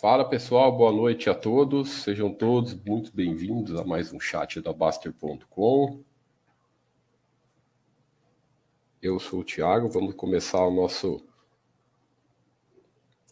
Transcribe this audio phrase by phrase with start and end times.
[0.00, 1.90] Fala pessoal, boa noite a todos.
[1.90, 6.02] Sejam todos muito bem-vindos a mais um chat da Baster.com.
[9.02, 11.22] Eu sou o Thiago, vamos começar o nosso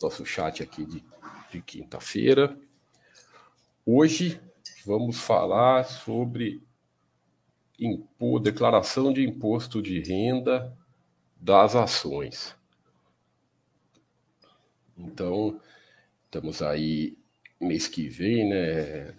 [0.03, 1.03] nosso chat aqui de,
[1.51, 2.55] de quinta-feira.
[3.87, 4.39] Hoje
[4.85, 6.63] vamos falar sobre
[7.81, 10.77] impo, declaração de imposto de renda
[11.41, 12.55] das ações.
[14.99, 15.59] Então,
[16.29, 17.17] estamos aí
[17.59, 19.15] mês que vem, né?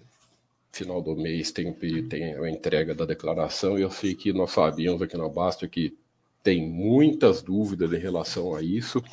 [0.71, 5.01] Final do mês tem, tem a entrega da declaração e eu sei que nós sabíamos
[5.01, 5.97] aqui na Basta que
[6.43, 9.03] tem muitas dúvidas em relação a isso,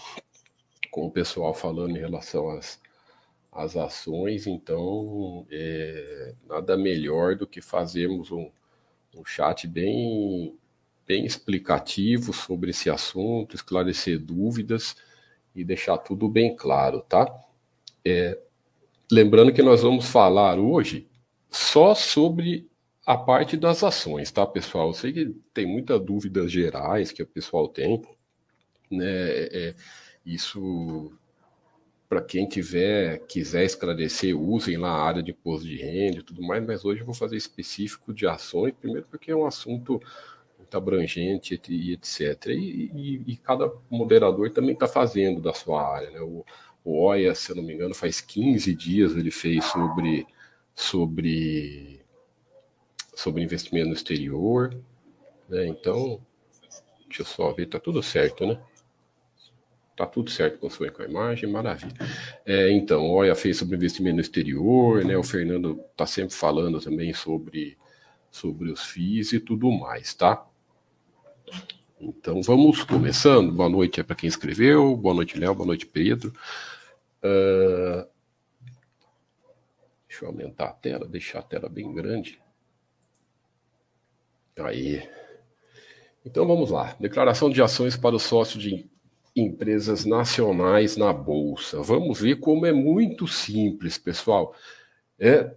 [0.91, 2.79] com o pessoal falando em relação às,
[3.51, 8.51] às ações, então é, nada melhor do que fazermos um,
[9.15, 10.55] um chat bem,
[11.07, 14.95] bem explicativo sobre esse assunto, esclarecer dúvidas
[15.55, 17.46] e deixar tudo bem claro, tá?
[18.09, 18.39] É,
[19.11, 21.09] lembrando que nós vamos falar hoje
[21.51, 22.71] só sobre
[23.05, 24.89] a parte das ações, tá, pessoal?
[24.89, 28.01] Eu sei que tem muitas dúvidas gerais que o pessoal tem,
[28.89, 29.07] né?
[29.09, 29.75] É,
[30.25, 31.13] isso
[32.09, 36.41] para quem tiver quiser esclarecer, usem lá a área de imposto de renda e tudo
[36.43, 40.01] mais, mas hoje eu vou fazer específico de ações, primeiro porque é um assunto
[40.57, 42.47] muito abrangente e etc.
[42.51, 46.11] E, e, e cada moderador também está fazendo da sua área.
[46.11, 46.21] Né?
[46.21, 46.45] O,
[46.87, 50.25] o OIA, se eu não me engano, faz 15 dias ele fez sobre,
[50.73, 52.01] sobre,
[53.13, 54.73] sobre investimento no exterior.
[55.49, 55.67] Né?
[55.67, 56.25] Então,
[57.09, 58.61] deixa eu só ver, está tudo certo, né?
[59.97, 61.97] Tá tudo certo com a imagem, maravilha.
[62.45, 65.17] É, então, o OIA fez sobre investimento no exterior, né?
[65.17, 67.77] O Fernando está sempre falando também sobre,
[68.31, 70.47] sobre os FIIs e tudo mais, tá?
[72.01, 73.51] Então vamos começando.
[73.51, 76.33] Boa noite para quem escreveu, boa noite, Léo, boa noite, Pedro.
[77.27, 78.17] Uh...
[80.09, 82.41] Deixa eu aumentar a tela, deixar a tela bem grande.
[84.59, 85.07] Aí.
[86.25, 86.97] Então vamos lá.
[86.99, 88.89] Declaração de ações para o sócio de
[89.37, 91.83] empresas nacionais na Bolsa.
[91.83, 94.55] Vamos ver como é muito simples, pessoal.
[95.19, 95.55] É,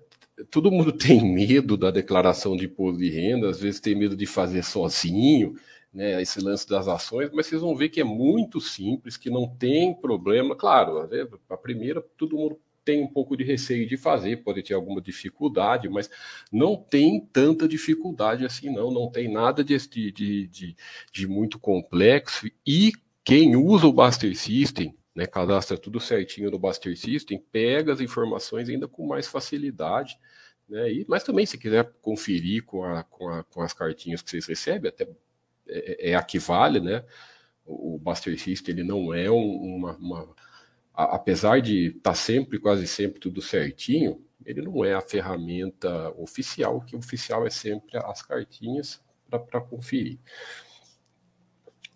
[0.51, 4.25] todo mundo tem medo da declaração de imposto de renda, às vezes tem medo de
[4.25, 5.55] fazer sozinho
[5.93, 9.47] né, esse lance das ações, mas vocês vão ver que é muito simples, que não
[9.47, 10.55] tem problema.
[10.55, 11.09] Claro,
[11.49, 15.87] a primeira, todo mundo tem um pouco de receio de fazer, pode ter alguma dificuldade,
[15.87, 16.09] mas
[16.51, 18.89] não tem tanta dificuldade assim, não.
[18.89, 20.75] Não tem nada de, de, de,
[21.11, 22.49] de muito complexo.
[22.65, 22.91] E
[23.23, 28.69] quem usa o Buster System, né, cadastra tudo certinho no Buster System, pega as informações
[28.69, 30.17] ainda com mais facilidade.
[30.67, 34.31] Né, e, mas também, se quiser conferir com, a, com, a, com as cartinhas que
[34.31, 35.07] vocês recebem, até
[35.69, 37.03] é, é a que vale, né?
[37.65, 40.35] O, Buster System ele não é uma, uma
[40.93, 46.09] a, apesar de estar tá sempre, quase sempre tudo certinho, ele não é a ferramenta
[46.17, 46.81] oficial.
[46.81, 50.19] Que oficial é sempre as cartinhas para conferir.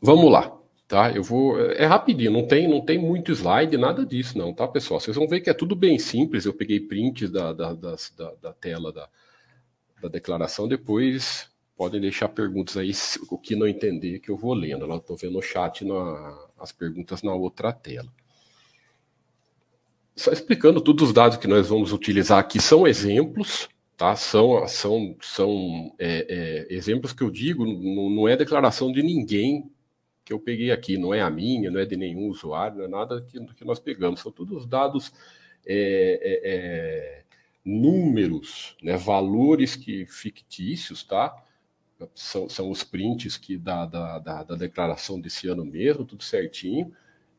[0.02, 0.56] Vamos lá,
[0.88, 1.12] tá?
[1.12, 1.60] Eu vou.
[1.60, 5.00] É rapidinho, não tem, não tem muito slide, nada disso, não, tá, pessoal?
[5.00, 6.46] Vocês vão ver que é tudo bem simples.
[6.46, 7.96] Eu peguei prints da, da, da,
[8.42, 9.10] da tela da,
[10.02, 12.92] da declaração, depois podem deixar perguntas aí,
[13.30, 14.86] o que não entender, que eu vou lendo.
[14.86, 18.12] Eu estou vendo o chat, na, as perguntas na outra tela.
[20.16, 23.68] Só explicando todos os dados que nós vamos utilizar aqui são exemplos,
[23.98, 24.16] tá?
[24.16, 29.72] São, são, são é, é, exemplos que eu digo, não, não é declaração de ninguém
[30.24, 32.88] que eu peguei aqui, não é a minha, não é de nenhum usuário, não é
[32.88, 35.12] nada que, que nós pegamos, são todos os dados
[35.66, 37.24] é, é, é
[37.66, 41.34] números, né, valores que fictícios, tá?
[42.16, 46.94] São, são os prints que da, da, da, da declaração desse ano mesmo, tudo certinho.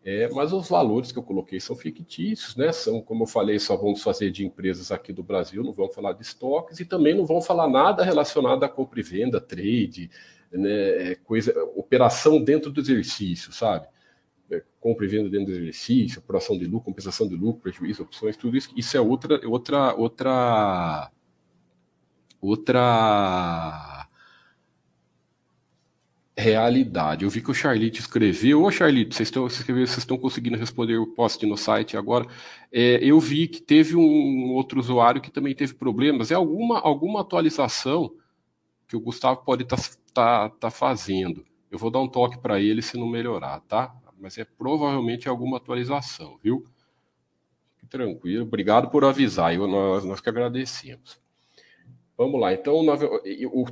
[0.04, 2.70] É, mas os valores que eu coloquei são fictícios, né?
[2.72, 6.12] São, como eu falei, só vamos fazer de empresas aqui do Brasil, não vamos falar
[6.12, 10.10] de estoques e também não vamos falar nada relacionado a compra e venda, trade,
[10.52, 11.12] né?
[11.12, 13.86] É, coisa, operação dentro do exercício, sabe?
[14.50, 18.36] É, compra e venda dentro do exercício, apuração de lucro, compensação de lucro, prejuízo, opções,
[18.36, 18.70] tudo isso.
[18.76, 21.10] Isso é outra, outra, outra,
[22.42, 24.03] outra
[26.36, 27.24] realidade.
[27.24, 28.62] Eu vi que o Charlite escreveu.
[28.62, 32.26] Ô, Charlite, vocês estão, vocês estão conseguindo responder o post no site agora.
[32.72, 36.30] É, eu vi que teve um outro usuário que também teve problemas.
[36.30, 38.12] É alguma, alguma atualização
[38.88, 41.44] que o Gustavo pode estar tá, tá, tá fazendo.
[41.70, 43.94] Eu vou dar um toque para ele se não melhorar, tá?
[44.18, 46.66] Mas é provavelmente alguma atualização, viu?
[47.88, 48.44] Tranquilo.
[48.44, 49.54] Obrigado por avisar.
[49.54, 51.20] Eu, nós, nós que agradecemos.
[52.16, 52.52] Vamos lá.
[52.52, 52.80] Então,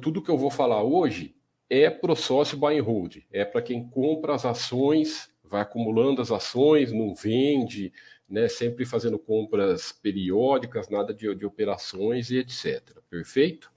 [0.01, 1.35] tudo que eu vou falar hoje
[1.69, 6.21] é para o sócio buy and hold, é para quem compra as ações, vai acumulando
[6.21, 7.93] as ações, não vende,
[8.29, 8.49] né?
[8.49, 12.99] Sempre fazendo compras periódicas, nada de, de operações e etc.
[13.11, 13.71] Perfeito?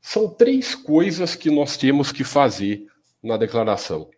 [0.00, 2.86] São três coisas que nós temos que fazer
[3.22, 4.10] na declaração.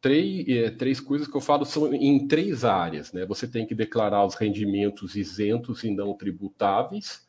[0.00, 3.12] Três, é, três coisas que eu falo são em três áreas.
[3.12, 3.24] Né?
[3.26, 7.28] Você tem que declarar os rendimentos isentos e não tributáveis.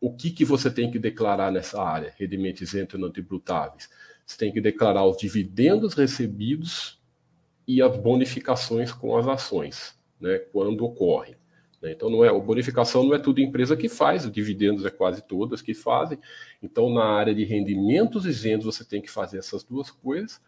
[0.00, 3.88] O que, que você tem que declarar nessa área, rendimentos isentos e não tributáveis?
[4.24, 6.98] Você tem que declarar os dividendos recebidos
[7.66, 11.36] e as bonificações com as ações, né, quando ocorrem.
[11.80, 11.92] Né?
[11.92, 15.22] Então, não é, a bonificação não é tudo empresa que faz, os dividendos é quase
[15.22, 16.18] todas que fazem.
[16.62, 20.40] Então, na área de rendimentos isentos, você tem que fazer essas duas coisas.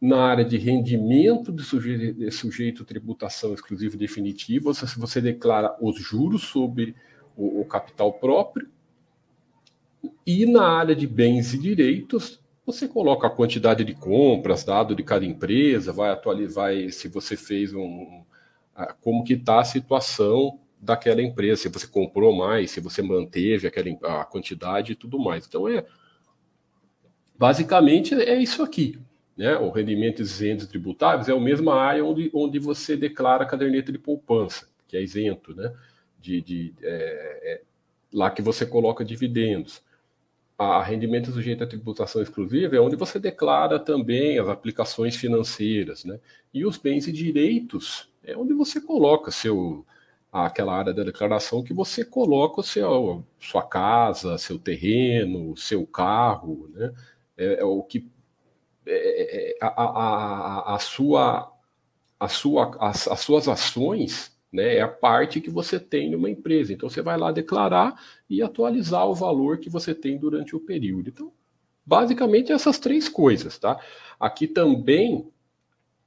[0.00, 6.00] Na área de rendimento de sujeito, de sujeito tributação exclusiva definitiva, você, você declara os
[6.00, 6.94] juros sobre
[7.36, 8.68] o, o capital próprio.
[10.26, 15.02] E na área de bens e direitos, você coloca a quantidade de compras, dado de
[15.02, 18.22] cada empresa, vai atualizar se você fez um,
[19.00, 24.20] como que está a situação daquela empresa, se você comprou mais, se você manteve aquela
[24.20, 25.46] a quantidade e tudo mais.
[25.46, 25.84] Então é
[27.38, 28.98] basicamente é isso aqui.
[29.36, 29.56] Né?
[29.56, 33.98] O rendimento isento tributáveis é a mesma área onde, onde você declara a caderneta de
[33.98, 35.72] poupança, que é isento, né?
[36.18, 37.62] De, de é, é,
[38.12, 39.82] lá que você coloca dividendos.
[40.60, 46.20] A rendimento sujeito à tributação exclusiva é onde você declara também as aplicações financeiras, né?
[46.52, 49.86] E os bens e direitos é onde você coloca seu
[50.30, 56.70] aquela área da declaração que você coloca o seu sua casa, seu terreno, seu carro,
[56.74, 56.92] né?
[57.38, 58.06] É, é o que
[58.84, 61.50] é, é a, a, a, sua
[62.18, 66.72] a sua as, as suas ações né, é a parte que você tem numa empresa.
[66.72, 71.08] Então você vai lá declarar e atualizar o valor que você tem durante o período.
[71.08, 71.32] Então,
[71.84, 73.78] basicamente essas três coisas, tá?
[74.18, 75.30] Aqui também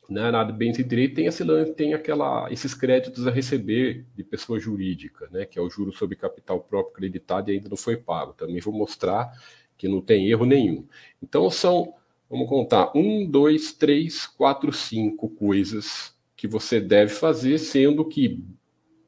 [0.09, 4.59] né, na bens e direito tem, esse, tem aquela, esses créditos a receber de pessoa
[4.59, 8.33] jurídica, né, que é o juro sobre capital próprio creditado e ainda não foi pago.
[8.33, 9.31] Também vou mostrar
[9.77, 10.85] que não tem erro nenhum.
[11.21, 11.93] Então são,
[12.29, 16.12] vamos contar, um, dois, três, quatro, cinco coisas
[16.43, 18.43] que você deve fazer, sendo que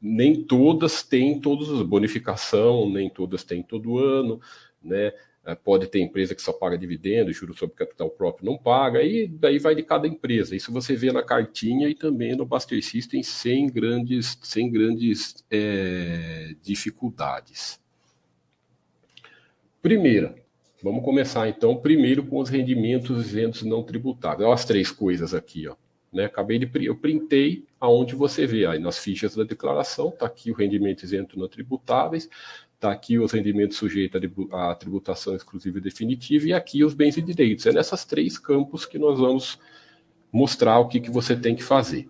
[0.01, 4.39] nem todas têm todos os bonificação, nem todas têm todo ano,
[4.81, 5.11] né?
[5.43, 9.27] É, pode ter empresa que só paga dividendo, juros sobre capital próprio não paga, e
[9.27, 10.55] daí vai de cada empresa.
[10.55, 16.55] Isso você vê na cartinha e também no Buster System sem grandes, sem grandes é,
[16.63, 17.81] dificuldades.
[19.81, 20.33] Primeira,
[20.81, 24.47] vamos começar então primeiro com os rendimentos isentos não tributáveis.
[24.47, 25.75] Olha as três coisas aqui, ó.
[26.15, 26.25] Né?
[26.25, 30.55] Acabei de eu printei aonde você vê aí nas fichas da declaração, está aqui o
[30.55, 32.29] rendimento isento não tributáveis,
[32.75, 37.21] Está aqui os rendimentos sujeitos à tributação exclusiva e definitiva, e aqui os bens e
[37.21, 37.65] direitos.
[37.65, 39.57] É nessas três campos que nós vamos
[40.31, 42.07] mostrar o que, que você tem que fazer.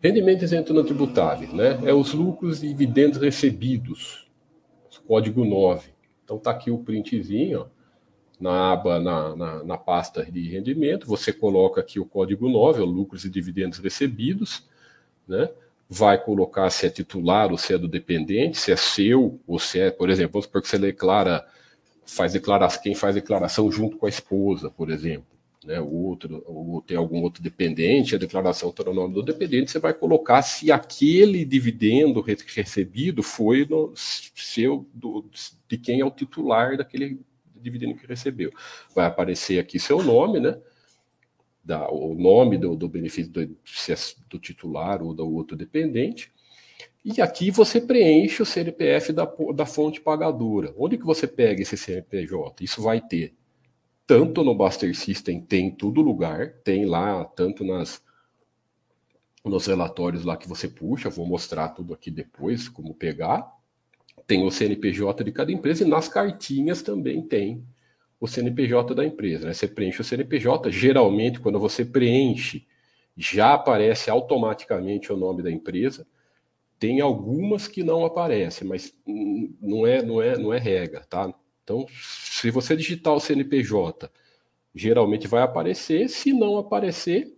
[0.00, 1.80] Rendimento isento não tributável, né?
[1.84, 4.30] É os lucros e dividendos recebidos,
[5.06, 5.90] código 9.
[6.24, 7.66] Então está aqui o printzinho, ó,
[8.40, 12.84] na aba, na, na, na, pasta de rendimento, você coloca aqui o código 9, ó,
[12.84, 14.66] lucros e dividendos recebidos,
[15.28, 15.50] né?
[15.88, 19.80] vai colocar se é titular ou se é do dependente, se é seu ou se
[19.80, 21.44] é, por exemplo, vamos supor que você declara,
[22.06, 25.26] faz declaração, quem faz declaração junto com a esposa, por exemplo,
[25.64, 25.80] né?
[25.80, 29.92] Outro, ou tem algum outro dependente, a declaração está no nome do dependente, você vai
[29.92, 35.28] colocar se aquele dividendo recebido foi no seu, do,
[35.68, 37.20] de quem é o titular daquele
[37.60, 38.50] dividendo que recebeu.
[38.94, 40.58] Vai aparecer aqui seu nome, né?
[41.62, 43.46] da, o nome do, do benefício do, é
[44.28, 46.32] do titular ou do outro dependente.
[47.04, 50.74] E aqui você preenche o CNPF da, da fonte pagadora.
[50.76, 52.64] Onde que você pega esse CNPJ?
[52.64, 53.34] Isso vai ter
[54.06, 58.02] tanto no Buster System, tem em todo lugar, tem lá, tanto nas
[59.42, 63.50] nos relatórios lá que você puxa, vou mostrar tudo aqui depois, como pegar.
[64.30, 67.64] Tem o CNPJ de cada empresa e nas cartinhas também tem
[68.20, 69.48] o CNPJ da empresa.
[69.48, 69.52] Né?
[69.52, 72.64] Você preenche o CNPJ, geralmente, quando você preenche,
[73.16, 76.06] já aparece automaticamente o nome da empresa.
[76.78, 81.34] Tem algumas que não aparecem, mas não é, não é, não é regra, tá?
[81.64, 84.08] Então, se você digitar o CNPJ,
[84.72, 86.08] geralmente vai aparecer.
[86.08, 87.36] Se não aparecer,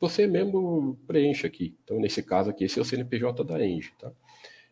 [0.00, 1.76] você mesmo preenche aqui.
[1.84, 4.10] Então, nesse caso aqui, esse é o CNPJ da Engie, tá?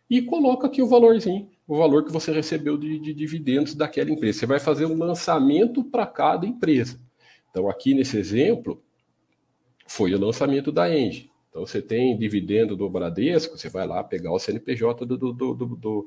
[0.09, 4.39] E coloca aqui o valorzinho o valor que você recebeu de, de dividendos daquela empresa.
[4.39, 6.99] Você vai fazer um lançamento para cada empresa.
[7.51, 8.83] Então, aqui nesse exemplo,
[9.87, 11.31] foi o lançamento da Engie.
[11.51, 15.55] Então, você tem dividendo do Bradesco, você vai lá pegar o CNPJ do, do, do,
[15.55, 16.07] do,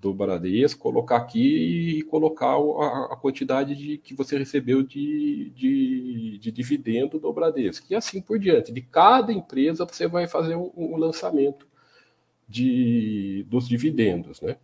[0.00, 6.38] do Bradesco, colocar aqui e colocar a, a quantidade de, que você recebeu de, de,
[6.38, 7.86] de, dividendo do Bradesco.
[7.90, 8.72] E assim por diante.
[8.72, 11.66] De cada empresa você vai fazer um, um lançamento
[12.48, 14.40] de, dos dividendos.
[14.40, 14.56] Né?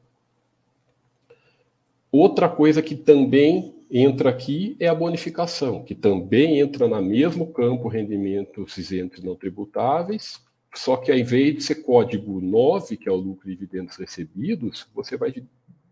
[2.10, 7.88] Outra coisa que também entra aqui é a bonificação, que também entra no mesmo campo
[7.88, 10.42] rendimentos isentos não tributáveis,
[10.74, 14.88] só que ao invés de ser código 9, que é o lucro e dividendos recebidos,
[14.94, 15.34] você vai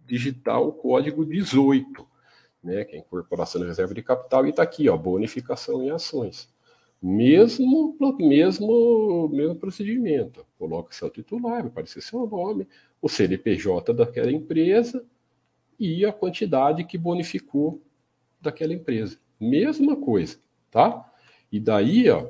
[0.06, 2.06] digitar o código 18,
[2.62, 5.90] né, que é a incorporação da reserva de capital, e está aqui, ó, bonificação em
[5.90, 6.48] ações.
[7.02, 10.46] Mesmo, mesmo, mesmo procedimento.
[10.58, 12.66] Coloca seu titular, vai aparecer seu nome,
[13.02, 15.04] o CNPJ daquela empresa
[15.78, 17.82] e a quantidade que bonificou
[18.40, 19.18] daquela empresa.
[19.38, 20.38] Mesma coisa,
[20.70, 21.10] tá?
[21.50, 22.26] E daí, ó,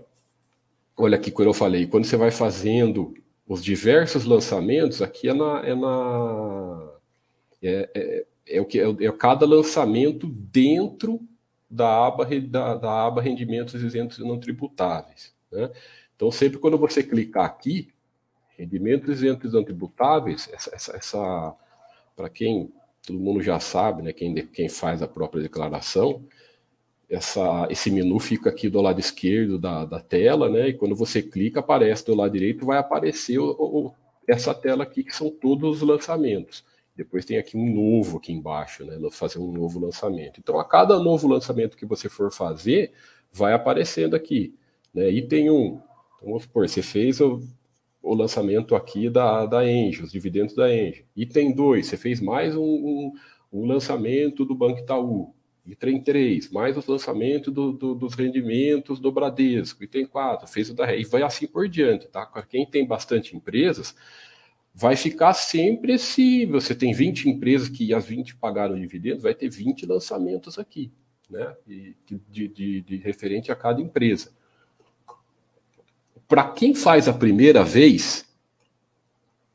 [0.97, 3.15] olha aqui quando eu falei, quando você vai fazendo
[3.47, 5.61] os diversos lançamentos, aqui é na.
[5.65, 6.93] É, na,
[7.62, 11.21] é, é, é o que é, é, cada lançamento dentro
[11.69, 15.35] da aba, da, da aba rendimentos isentos e não tributáveis.
[15.50, 15.71] Né?
[16.15, 17.88] Então, sempre quando você clicar aqui,
[18.57, 21.55] rendimentos isentos e não tributáveis, essa, essa, essa
[22.15, 22.73] para quem
[23.06, 26.22] todo mundo já sabe, né, quem, quem faz a própria declaração,
[27.08, 30.70] essa, esse menu fica aqui do lado esquerdo da, da tela, né?
[30.70, 33.94] E quando você clica, aparece do lado direito, vai aparecer o, o,
[34.26, 36.64] essa tela aqui, que são todos os lançamentos.
[36.96, 38.98] Depois tem aqui um novo aqui embaixo, né?
[39.12, 40.40] Fazer um novo lançamento.
[40.40, 42.92] Então, a cada novo lançamento que você for fazer,
[43.32, 44.52] vai aparecendo aqui.
[44.92, 45.08] Né?
[45.10, 45.80] E tem um,
[46.16, 47.20] então, vamos supor, você fez
[48.10, 51.04] o, lançamento aqui da, da Engie, os dividendos da Engie.
[51.16, 53.12] Item 2, você fez mais um, um,
[53.52, 55.36] um lançamento do Banco Itaú
[55.66, 59.82] Item 3, mais os lançamentos do, do, dos rendimentos do Bradesco.
[59.82, 62.25] Item 4, fez o da E vai assim por diante, tá?
[62.48, 63.94] Quem tem bastante empresas,
[64.72, 69.48] vai ficar sempre se você tem 20 empresas que as 20 pagaram dividendos, vai ter
[69.48, 70.92] 20 lançamentos aqui,
[71.28, 71.54] né?
[71.66, 74.30] E de, de, de referente a cada empresa.
[76.28, 78.26] Para quem faz a primeira vez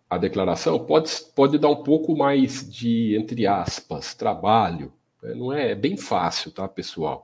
[0.09, 4.91] a declaração, pode, pode dar um pouco mais de, entre aspas, trabalho,
[5.23, 7.23] é, não é, é bem fácil, tá, pessoal?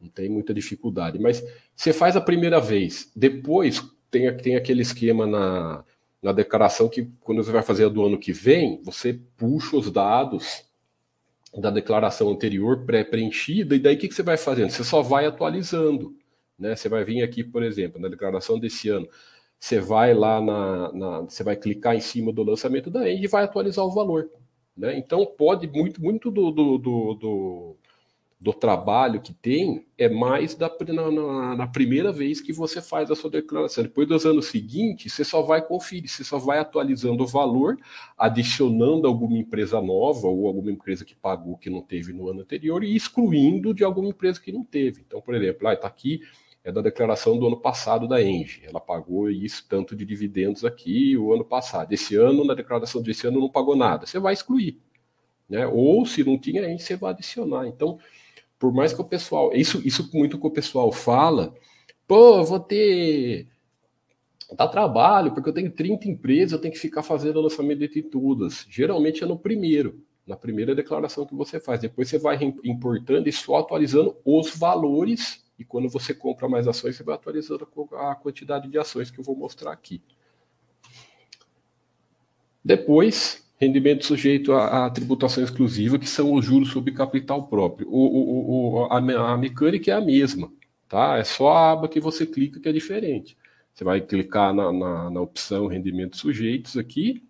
[0.00, 1.18] Não tem muita dificuldade.
[1.18, 1.42] Mas
[1.74, 5.84] você faz a primeira vez, depois tem, tem aquele esquema na,
[6.22, 9.90] na declaração que quando você vai fazer a do ano que vem, você puxa os
[9.90, 10.64] dados
[11.56, 14.70] da declaração anterior pré-preenchida, e daí o que, que você vai fazendo?
[14.70, 16.14] Você só vai atualizando.
[16.62, 16.76] Né?
[16.76, 19.08] Você vai vir aqui, por exemplo, na declaração desse ano,
[19.58, 23.28] você vai lá na, na você vai clicar em cima do lançamento da End e
[23.28, 24.30] vai atualizar o valor.
[24.76, 24.96] Né?
[24.96, 27.76] Então, pode muito, muito do, do, do, do,
[28.40, 33.14] do trabalho que tem é mais da, na, na, primeira vez que você faz a
[33.14, 33.84] sua declaração.
[33.84, 37.76] Depois dos anos seguintes, você só vai conferir, você só vai atualizando o valor,
[38.18, 42.82] adicionando alguma empresa nova ou alguma empresa que pagou que não teve no ano anterior
[42.82, 45.02] e excluindo de alguma empresa que não teve.
[45.06, 46.20] Então, por exemplo, está aqui
[46.64, 48.62] é da declaração do ano passado da Engie.
[48.64, 51.92] Ela pagou isso tanto de dividendos aqui o ano passado.
[51.92, 54.06] Esse ano, na declaração desse ano, não pagou nada.
[54.06, 54.78] Você vai excluir.
[55.48, 55.66] Né?
[55.66, 57.66] Ou se não tinha Engie, você vai adicionar.
[57.66, 57.98] Então,
[58.58, 59.52] por mais que o pessoal.
[59.52, 61.52] Isso, isso muito que o pessoal fala,
[62.06, 63.48] pô, vou ter.
[64.56, 67.88] Dá trabalho, porque eu tenho 30 empresas, eu tenho que ficar fazendo o lançamento de
[67.88, 68.66] titudas.
[68.68, 71.80] Geralmente é no primeiro, na primeira declaração que você faz.
[71.80, 76.96] Depois você vai importando e só atualizando os valores e quando você compra mais ações,
[76.96, 80.02] você vai atualizando a quantidade de ações que eu vou mostrar aqui.
[82.64, 87.88] Depois, rendimento sujeito à, tributação exclusiva, que são os juros sobre capital próprio.
[87.88, 88.98] O, o, o, a,
[89.32, 90.52] a, mecânica é a mesma,
[90.88, 91.18] tá?
[91.18, 93.36] É só a aba que você clica que é diferente.
[93.74, 97.22] Você vai clicar na, na, na opção rendimentos sujeitos aqui,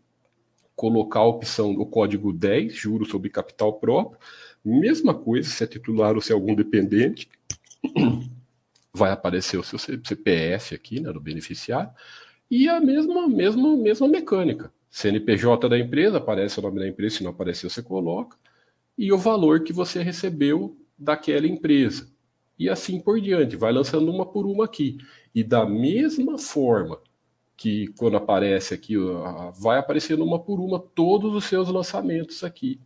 [0.75, 4.19] colocar a opção, o código 10, juros sobre capital próprio.
[4.64, 7.29] Mesma coisa se é titular ou se é algum dependente
[8.92, 11.90] vai aparecer o seu CPF aqui, né, do beneficiário,
[12.50, 14.72] e a mesma, mesma, mesma mecânica.
[14.90, 18.36] CNPJ da empresa, aparece o nome da empresa, se não aparecer você coloca,
[18.96, 22.10] e o valor que você recebeu daquela empresa.
[22.58, 24.98] E assim por diante, vai lançando uma por uma aqui.
[25.34, 27.00] E da mesma forma
[27.56, 28.94] que quando aparece aqui,
[29.58, 32.78] vai aparecendo uma por uma todos os seus lançamentos aqui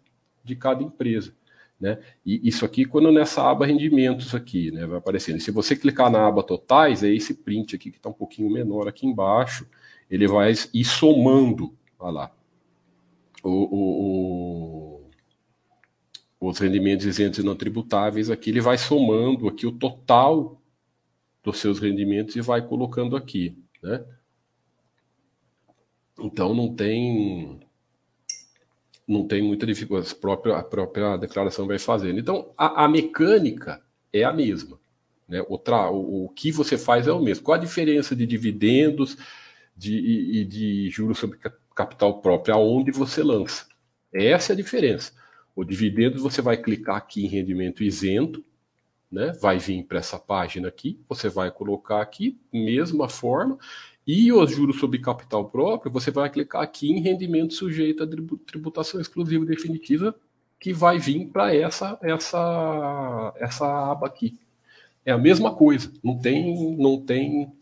[0.44, 1.34] de cada empresa.
[1.78, 1.98] Né?
[2.24, 5.40] E isso aqui, quando nessa aba rendimentos aqui, né, vai aparecendo.
[5.40, 8.88] Se você clicar na aba totais, é esse print aqui que está um pouquinho menor
[8.88, 9.68] aqui embaixo,
[10.10, 12.36] ele vai ir somando, olha lá,
[13.42, 15.00] o, o,
[16.40, 20.60] o, os rendimentos isentos e não tributáveis aqui, ele vai somando aqui o total
[21.42, 24.04] dos seus rendimentos e vai colocando aqui, né?
[26.18, 27.60] Então não tem
[29.06, 32.18] não tem muita dificuldade, a própria, a própria declaração vai fazendo.
[32.18, 33.80] Então, a, a mecânica
[34.12, 34.78] é a mesma.
[35.28, 35.44] Né?
[35.48, 37.44] O, tra, o, o, que você faz é o mesmo.
[37.44, 39.16] Qual a diferença de dividendos
[39.76, 41.38] de, e, e de juros sobre
[41.74, 42.54] capital próprio?
[42.54, 43.66] Aonde você lança?
[44.12, 45.12] Essa é a diferença.
[45.54, 48.44] O dividendo você vai clicar aqui em rendimento isento,
[49.10, 49.32] né?
[49.40, 53.56] vai vir para essa página aqui, você vai colocar aqui, mesma forma,
[54.06, 58.06] e os juros sobre capital próprio, você vai clicar aqui em rendimento sujeito à
[58.46, 60.14] tributação exclusiva definitiva,
[60.60, 64.38] que vai vir para essa, essa, essa aba aqui.
[65.04, 67.52] É a mesma coisa, não tem, não tem,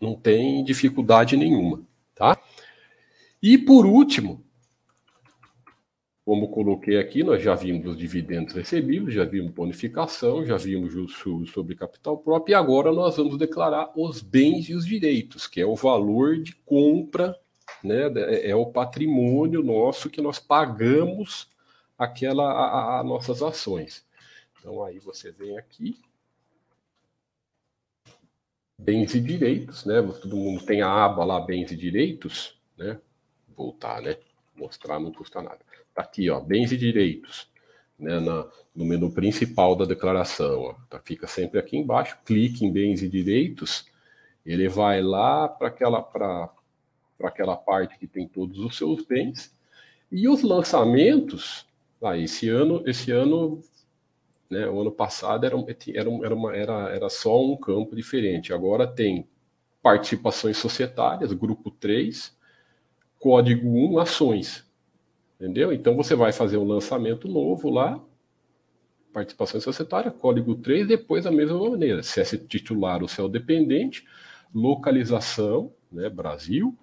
[0.00, 1.82] não tem dificuldade nenhuma,
[2.14, 2.38] tá?
[3.42, 4.44] E por último,
[6.26, 11.52] como coloquei aqui, nós já vimos os dividendos recebidos, já vimos bonificação, já vimos juros
[11.52, 15.64] sobre capital próprio, e agora nós vamos declarar os bens e os direitos, que é
[15.64, 17.38] o valor de compra,
[17.80, 21.48] né, é, é o patrimônio nosso que nós pagamos
[21.96, 24.04] aquela a, a nossas ações.
[24.58, 25.96] Então aí você vem aqui,
[28.76, 30.02] bens e direitos, né?
[30.02, 33.00] Todo mundo tem a aba lá bens e direitos, né?
[33.56, 34.16] Voltar, né?
[34.56, 35.64] Mostrar não custa nada.
[35.96, 37.48] Tá aqui, ó, bens e direitos,
[37.98, 40.60] né, na, no menu principal da declaração.
[40.60, 43.86] Ó, tá, fica sempre aqui embaixo, clique em bens e direitos,
[44.44, 46.06] ele vai lá para aquela,
[47.22, 49.56] aquela parte que tem todos os seus bens.
[50.12, 51.66] E os lançamentos,
[52.02, 53.62] ah, esse ano, esse ano,
[54.50, 58.52] né, o ano passado era, era, era, uma, era, era só um campo diferente.
[58.52, 59.26] Agora tem
[59.82, 62.36] participações societárias, grupo 3,
[63.18, 64.65] código 1, ações.
[65.38, 65.72] Entendeu?
[65.72, 68.02] Então você vai fazer um lançamento novo lá,
[69.12, 72.02] participação societária, código 3, depois da mesma maneira.
[72.02, 74.04] Se é titular ou se é dependente,
[74.54, 76.76] localização, né, Brasil,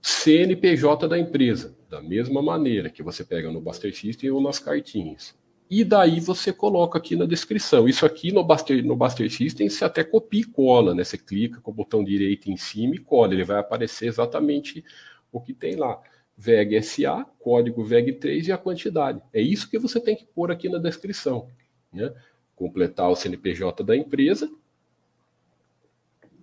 [0.00, 5.34] CNPJ da empresa, da mesma maneira que você pega no Buster System ou nas cartinhas.
[5.70, 7.88] E daí você coloca aqui na descrição.
[7.88, 11.02] Isso aqui no Buster, no Buster System você até copia e cola, né?
[11.02, 13.32] Você clica com o botão direito em cima e cola.
[13.32, 14.84] Ele vai aparecer exatamente
[15.30, 15.98] o que tem lá.
[16.36, 19.20] VEG SA, código VEG3 e a quantidade.
[19.32, 21.48] É isso que você tem que pôr aqui na descrição.
[21.92, 22.12] Né?
[22.56, 24.50] Completar o CNPJ da empresa,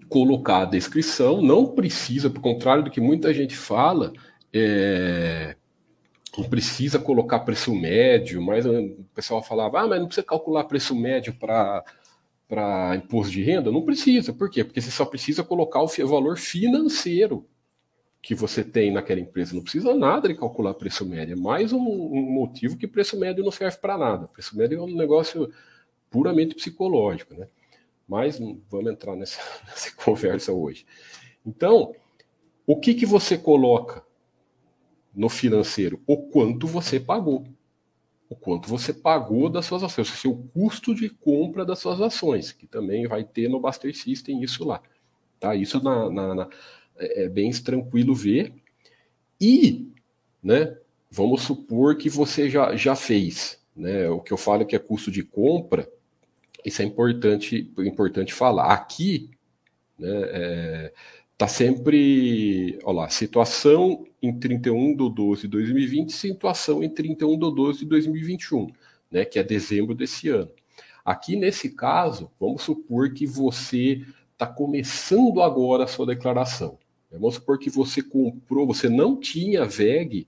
[0.08, 4.12] colocar a descrição, não precisa, por contrário do que muita gente fala,
[4.54, 5.56] é,
[6.38, 10.96] não precisa colocar preço médio, mas o pessoal falava, ah, mas não precisa calcular preço
[10.96, 11.84] médio para
[12.48, 13.72] para imposto de renda?
[13.72, 14.34] Não precisa.
[14.34, 14.64] Por quê?
[14.64, 17.46] Porque você só precisa colocar o valor financeiro
[18.22, 19.56] que você tem naquela empresa.
[19.56, 21.34] Não precisa nada de calcular preço médio.
[21.34, 24.28] É mais um, um motivo que preço médio não serve para nada.
[24.28, 25.52] Preço médio é um negócio
[26.10, 27.48] puramente psicológico, né?
[28.08, 30.86] Mas vamos entrar nessa, nessa conversa hoje.
[31.46, 31.96] Então,
[32.66, 34.04] o que, que você coloca
[35.14, 36.02] no financeiro?
[36.06, 37.48] O quanto você pagou.
[38.30, 42.52] O quanto você pagou das suas ações, o seu custo de compra das suas ações,
[42.52, 44.84] que também vai ter no Buster System isso lá.
[45.40, 45.56] Tá?
[45.56, 46.50] Isso na, na, na
[47.00, 48.54] é, é bem tranquilo ver.
[49.40, 49.88] E,
[50.44, 50.78] né,
[51.10, 55.10] vamos supor que você já, já fez, né, o que eu falo que é custo
[55.10, 55.90] de compra,
[56.66, 58.74] isso é importante, importante falar.
[58.74, 59.30] Aqui,
[59.98, 60.94] né, é,
[61.38, 67.56] tá sempre, olha lá, situação em 31 de 12 de 2020, situação em 31 de
[67.56, 68.68] 12 de 2021,
[69.10, 70.52] né, que é dezembro desse ano.
[71.04, 76.79] Aqui nesse caso, vamos supor que você está começando agora a sua declaração.
[77.12, 80.28] Vamos supor que você comprou, você não tinha VEG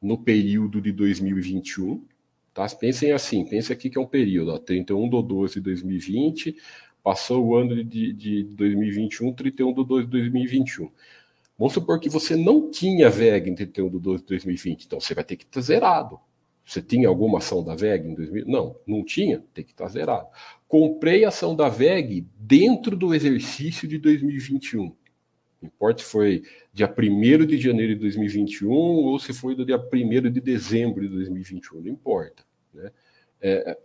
[0.00, 2.04] no período de 2021,
[2.52, 2.68] tá?
[2.68, 6.56] Pensem assim, pense aqui que é um período, ó, 31 de 12 de 2020,
[7.02, 10.90] passou o ano de, de 2021, 31 de 12 de 2021.
[11.58, 15.14] Vamos supor que você não tinha VEG em 31 de 12 de 2020, então você
[15.14, 16.18] vai ter que estar zerado.
[16.64, 18.50] Você tinha alguma ação da VEG em 2020?
[18.50, 20.28] Não, não tinha, tem que estar zerado.
[20.68, 24.94] Comprei ação da VEG dentro do exercício de 2021.
[25.62, 26.42] Importa se foi
[26.72, 31.08] dia 1 de janeiro de 2021 ou se foi do dia 1 de dezembro de
[31.08, 32.42] 2021, não importa.
[32.72, 32.90] Né?
[33.42, 33.78] É,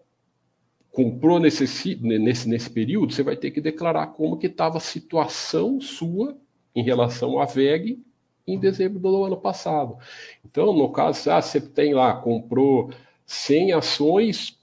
[0.96, 5.82] comprou nesse, nesse, nesse período, você vai ter que declarar como que estava a situação
[5.82, 6.38] sua
[6.74, 8.02] em relação à VEG
[8.48, 9.98] em dezembro do ano passado.
[10.46, 12.92] Então, no caso, ah, você tem lá, comprou
[13.26, 14.60] 100 ações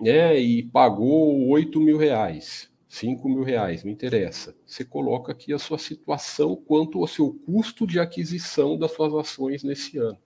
[0.00, 2.71] né, e pagou 8 mil reais.
[2.92, 4.54] 5 mil reais, não interessa.
[4.66, 9.64] Você coloca aqui a sua situação quanto ao seu custo de aquisição das suas ações
[9.64, 10.18] nesse ano.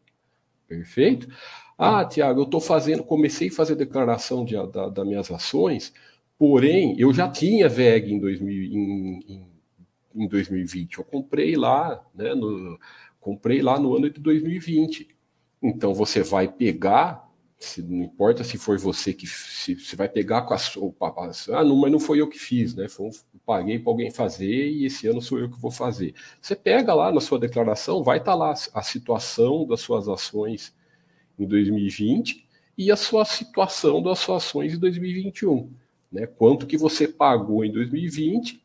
[0.67, 1.29] Perfeito?
[1.79, 5.95] Ah, Tiago, eu estou fazendo, comecei a fazer declaração de, da, das minhas ações,
[6.37, 9.49] porém, eu já tinha VEG em, 2000, em, em,
[10.25, 10.99] em 2020.
[10.99, 12.77] Eu comprei lá, né, no,
[13.21, 15.07] comprei lá no ano de 2020.
[15.63, 17.26] Então você vai pegar,
[17.59, 20.95] se, não importa se foi você que se, você vai pegar com a sua.
[21.53, 22.89] Ah, não, mas não foi eu que fiz, né?
[22.89, 23.11] Foi um,
[23.47, 26.15] paguei para alguém fazer e esse ano sou eu que vou fazer.
[26.41, 30.75] Você pega lá na sua declaração, vai estar tá lá a situação das suas ações
[31.39, 35.73] em 2020 e a sua situação das suas ações em 2021.
[36.13, 36.27] Né?
[36.27, 38.63] Quanto que você pagou em 2020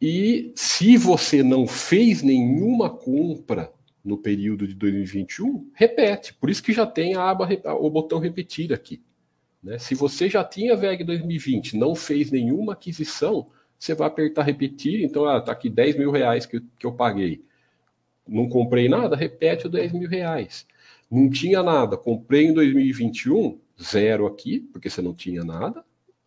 [0.00, 3.72] e se você não fez nenhuma compra
[4.04, 6.34] no período de 2021, repete.
[6.34, 7.48] Por isso que já tem a aba,
[7.80, 9.02] o botão repetir aqui.
[9.62, 9.78] Né?
[9.78, 15.02] Se você já tinha VEG 2020, não fez nenhuma aquisição, você vai apertar repetir.
[15.02, 17.42] Então, ah, tá aqui 10 mil reais que, que eu paguei.
[18.28, 20.66] Não comprei nada, repete o 10 mil reais.
[21.10, 25.84] Não tinha nada, comprei em 2021, zero aqui, porque você não tinha nada,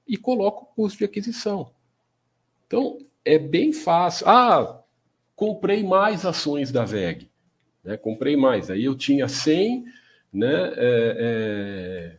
[0.07, 1.71] e coloca o custo de aquisição.
[2.65, 4.27] Então, é bem fácil.
[4.27, 4.83] Ah,
[5.35, 7.29] comprei mais ações da VEG.
[7.87, 7.95] Né?
[7.95, 8.69] Comprei mais.
[8.69, 9.85] Aí eu tinha 100,
[10.33, 10.73] né?
[10.75, 12.17] É, é...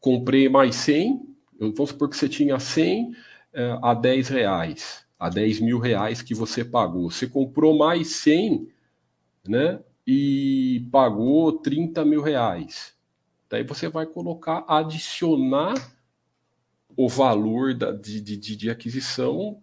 [0.00, 1.28] comprei mais 100.
[1.60, 3.12] Vamos supor que você tinha 100
[3.52, 7.08] é, a 10 reais, a 10 mil reais que você pagou.
[7.08, 8.68] Você comprou mais 100,
[9.46, 9.80] né?
[10.04, 12.94] E pagou 30 mil reais.
[13.48, 15.74] Daí você vai colocar, adicionar
[16.96, 19.62] o valor da, de, de, de aquisição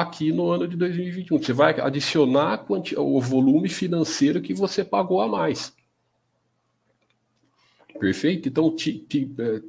[0.00, 1.38] aqui no ano de 2021.
[1.38, 2.64] Você vai adicionar
[2.96, 5.72] o volume financeiro que você pagou a mais.
[7.98, 8.48] Perfeito?
[8.48, 8.74] Então,
[9.38, 9.62] é,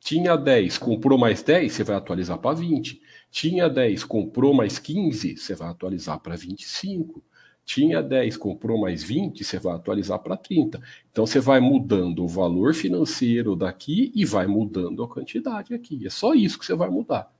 [0.00, 3.00] tinha 10, comprou mais 10, você vai atualizar para 20.
[3.30, 7.22] Tinha 10, comprou mais 15, você vai atualizar para 25.
[7.64, 10.80] Tinha 10, comprou mais 20, você vai atualizar para 30.
[11.12, 16.06] Então você vai mudando o valor financeiro daqui e vai mudando a quantidade aqui.
[16.06, 17.30] É só isso que você vai mudar.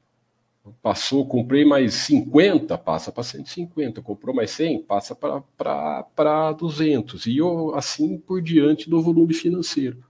[0.83, 4.03] Passou, comprei mais 50, passa para 150.
[4.03, 7.27] Comprou mais 100, passa para 200.
[7.27, 10.05] E eu, assim por diante do volume financeiro.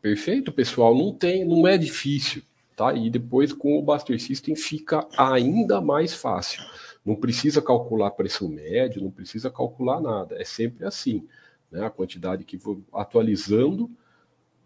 [0.00, 0.96] Perfeito, pessoal?
[0.96, 2.42] Não tem, não é difícil.
[2.76, 2.94] Tá?
[2.94, 6.62] E depois com o Buster System fica ainda mais fácil.
[7.04, 10.40] Não precisa calcular preço médio, não precisa calcular nada.
[10.40, 11.26] É sempre assim.
[11.70, 11.84] Né?
[11.84, 13.90] A quantidade que vou atualizando,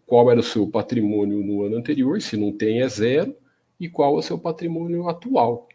[0.05, 3.35] qual era o seu patrimônio no ano anterior, se não tem é zero,
[3.85, 5.67] e qual é o seu patrimônio atual.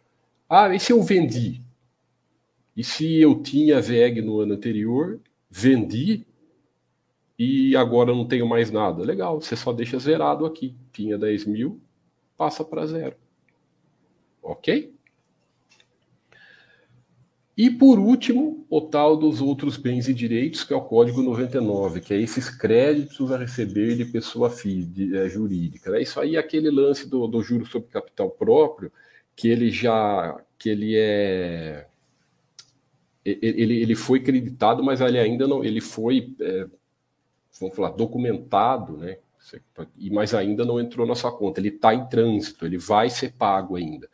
[0.49, 1.63] Ah, e se eu vendi?
[2.77, 6.27] E se eu tinha VEG no ano anterior, vendi
[7.39, 9.03] e agora não tenho mais nada?
[9.03, 10.77] Legal, você só deixa zerado aqui.
[10.93, 11.81] Tinha 10 mil,
[12.37, 13.17] passa para zero.
[14.43, 14.95] Ok?
[17.61, 22.01] E por último, o tal dos outros bens e direitos, que é o Código 99,
[22.01, 25.91] que é esses créditos a receber de pessoa física, é, jurídica.
[25.91, 26.01] Né?
[26.01, 28.91] Isso aí é aquele lance do, do juro sobre capital próprio,
[29.37, 31.87] que ele já que ele é
[33.23, 36.67] ele, ele foi creditado, mas ele ainda não ele foi é,
[37.61, 39.19] vamos falar documentado, né?
[40.11, 41.61] Mas ainda não entrou na sua conta.
[41.61, 44.09] Ele está em trânsito, ele vai ser pago ainda.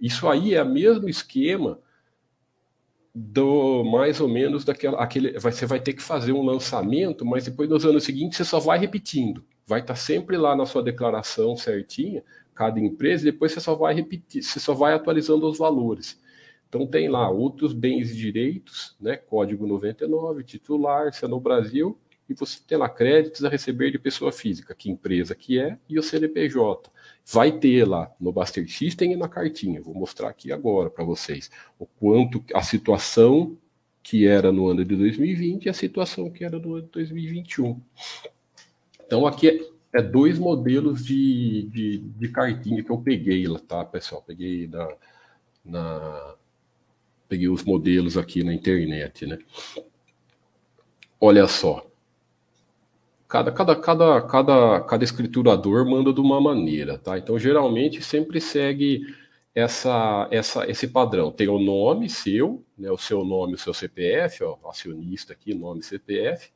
[0.00, 1.78] Isso aí é o mesmo esquema
[3.14, 7.68] do mais ou menos daquela aquele você vai ter que fazer um lançamento, mas depois
[7.68, 9.44] nos anos seguintes você só vai repetindo.
[9.66, 12.22] Vai estar tá sempre lá na sua declaração certinha,
[12.54, 16.20] cada empresa, e depois você só vai repetir, você só vai atualizando os valores.
[16.68, 21.98] Então tem lá outros bens e direitos, né, código 99, titular, se é no Brasil,
[22.28, 25.98] e você tem lá créditos a receber de pessoa física, que empresa que é, e
[25.98, 26.90] o CNPJ.
[27.30, 29.82] Vai ter lá no Buster System e na cartinha.
[29.82, 33.56] Vou mostrar aqui agora para vocês o quanto a situação
[34.02, 37.78] que era no ano de 2020 e a situação que era no ano de 2021.
[39.04, 43.84] Então aqui é, é dois modelos de, de, de, cartinha que eu peguei lá, tá,
[43.84, 44.22] pessoal?
[44.26, 44.88] Peguei na,
[45.62, 46.34] na
[47.28, 49.38] peguei os modelos aqui na internet, né?
[51.20, 51.87] Olha só,
[53.28, 57.18] cada, cada, cada, cada, cada escriturador manda de uma maneira, tá?
[57.18, 59.02] Então, geralmente, sempre segue
[59.54, 61.30] essa, essa, esse padrão.
[61.30, 65.82] Tem o nome seu, né, o seu nome, o seu CPF, ó, acionista aqui, nome
[65.82, 66.50] CPF.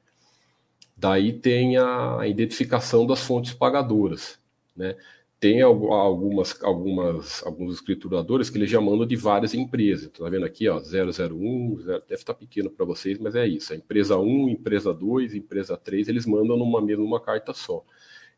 [0.97, 4.39] Daí tem a identificação das fontes pagadoras,
[4.75, 4.97] né?
[5.43, 10.09] Tem algumas, algumas, alguns escrituradores que eles já mandam de várias empresas.
[10.09, 13.73] Tá vendo aqui, ó, 001, deve estar pequeno para vocês, mas é isso.
[13.73, 17.85] A empresa 1, empresa 2, empresa 3, eles mandam numa mesma carta só.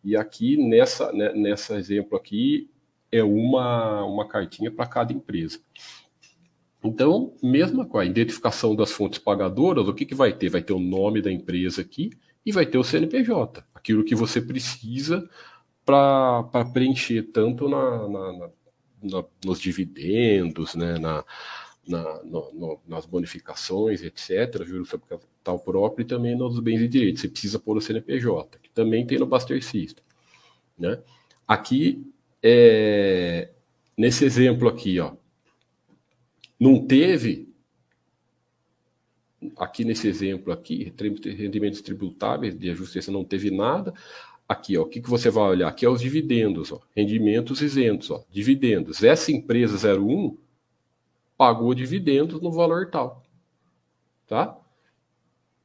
[0.03, 2.71] E aqui, nessa, né, nessa exemplo aqui,
[3.13, 5.61] é uma, uma cartinha para cada empresa.
[6.83, 10.49] Então, mesma coisa, a identificação das fontes pagadoras, o que, que vai ter?
[10.49, 12.13] Vai ter o nome da empresa aqui
[12.47, 15.29] e vai ter o CNPJ, aquilo que você precisa
[15.85, 18.51] para preencher tanto na, na,
[19.03, 21.25] na, nos dividendos, né, na,
[22.25, 27.21] no, no, nas bonificações, etc., juros sobre capital próprio e também nos bens e direitos.
[27.21, 30.03] Você precisa pôr o CNPJ, que também tem no Buster System.
[30.79, 30.99] Né?
[31.47, 32.05] Aqui,
[32.43, 33.51] é,
[33.97, 35.13] nesse exemplo aqui, ó,
[36.59, 37.53] não teve,
[39.57, 40.93] aqui nesse exemplo aqui,
[41.37, 43.93] rendimentos tributáveis de ajuste não teve nada.
[44.49, 45.69] Aqui, ó, o que, que você vai olhar?
[45.69, 49.03] Aqui é os dividendos, ó, rendimentos isentos, ó, dividendos.
[49.03, 50.37] Essa empresa 01
[51.37, 53.23] pagou dividendos no valor tal.
[54.27, 54.59] Tá?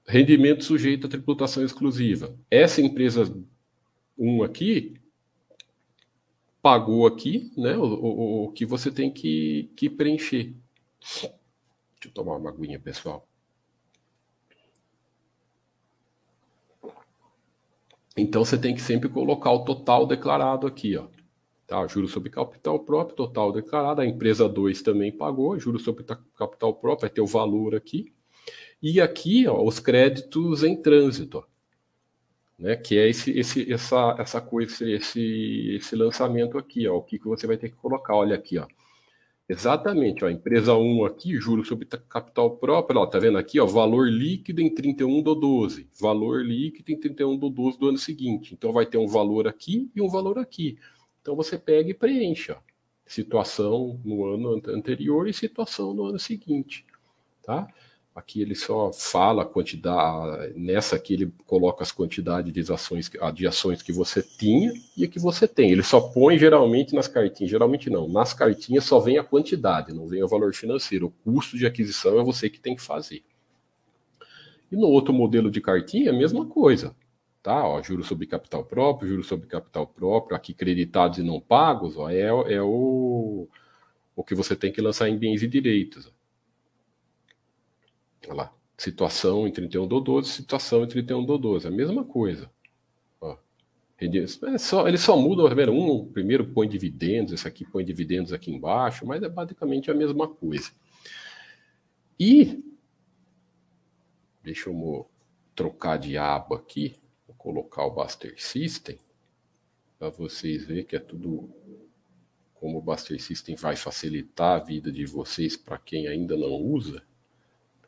[0.06, 2.36] Rendimento sujeito a tributação exclusiva.
[2.50, 3.32] Essa empresa
[4.18, 4.96] 1 aqui
[6.62, 10.54] pagou aqui né, o, o, o que você tem que, que preencher.
[11.00, 11.34] Deixa
[12.06, 13.29] eu tomar uma aguinha, pessoal.
[18.20, 21.08] Então você tem que sempre colocar o total declarado aqui, ó.
[21.68, 24.02] Tá, juros sobre capital próprio, total declarado.
[24.02, 28.12] A empresa 2 também pagou, juros sobre capital próprio, vai ter o valor aqui.
[28.82, 31.44] E aqui, ó, os créditos em trânsito, ó,
[32.58, 37.20] né, que é esse, esse, essa, essa coisa, esse, esse lançamento aqui, ó, o que,
[37.20, 38.16] que você vai ter que colocar.
[38.16, 38.68] Olha aqui, ó.
[39.52, 44.08] Exatamente, ó, empresa 1 aqui, juros sobre capital próprio, ó, tá vendo aqui, ó, valor
[44.08, 48.54] líquido em 31 do 12, valor líquido em 31 do 12 do ano seguinte.
[48.54, 50.78] Então vai ter um valor aqui e um valor aqui.
[51.20, 52.58] Então você pega e preenche, ó,
[53.08, 56.86] situação no ano anterior e situação no ano seguinte,
[57.42, 57.68] tá?
[58.20, 63.48] Aqui ele só fala a quantidade, nessa aqui ele coloca as quantidades de ações, de
[63.48, 65.72] ações que você tinha e a que você tem.
[65.72, 70.06] Ele só põe geralmente nas cartinhas, geralmente não, nas cartinhas só vem a quantidade, não
[70.06, 71.08] vem o valor financeiro.
[71.08, 73.24] O custo de aquisição é você que tem que fazer.
[74.70, 76.94] E no outro modelo de cartinha, a mesma coisa.
[77.42, 77.66] Tá?
[77.66, 82.10] Ó, juros sobre capital próprio, juros sobre capital próprio, aqui creditados e não pagos, ó,
[82.10, 83.48] é, é o,
[84.14, 86.12] o que você tem que lançar em bens e direitos.
[88.30, 88.54] Lá.
[88.78, 91.68] Situação em 31 do 12, situação em 31 do 12.
[91.68, 92.50] A mesma coisa.
[93.20, 93.38] Ó.
[94.00, 98.52] É só, eles só mudam, tá um primeiro põe dividendos, esse aqui põe dividendos aqui
[98.52, 100.72] embaixo, mas é basicamente a mesma coisa.
[102.18, 102.64] E
[104.42, 105.10] deixa eu
[105.54, 106.96] trocar de aba aqui,
[107.28, 108.98] vou colocar o Buster System
[110.00, 111.50] para vocês verem que é tudo
[112.54, 117.04] como o Buster System vai facilitar a vida de vocês para quem ainda não usa.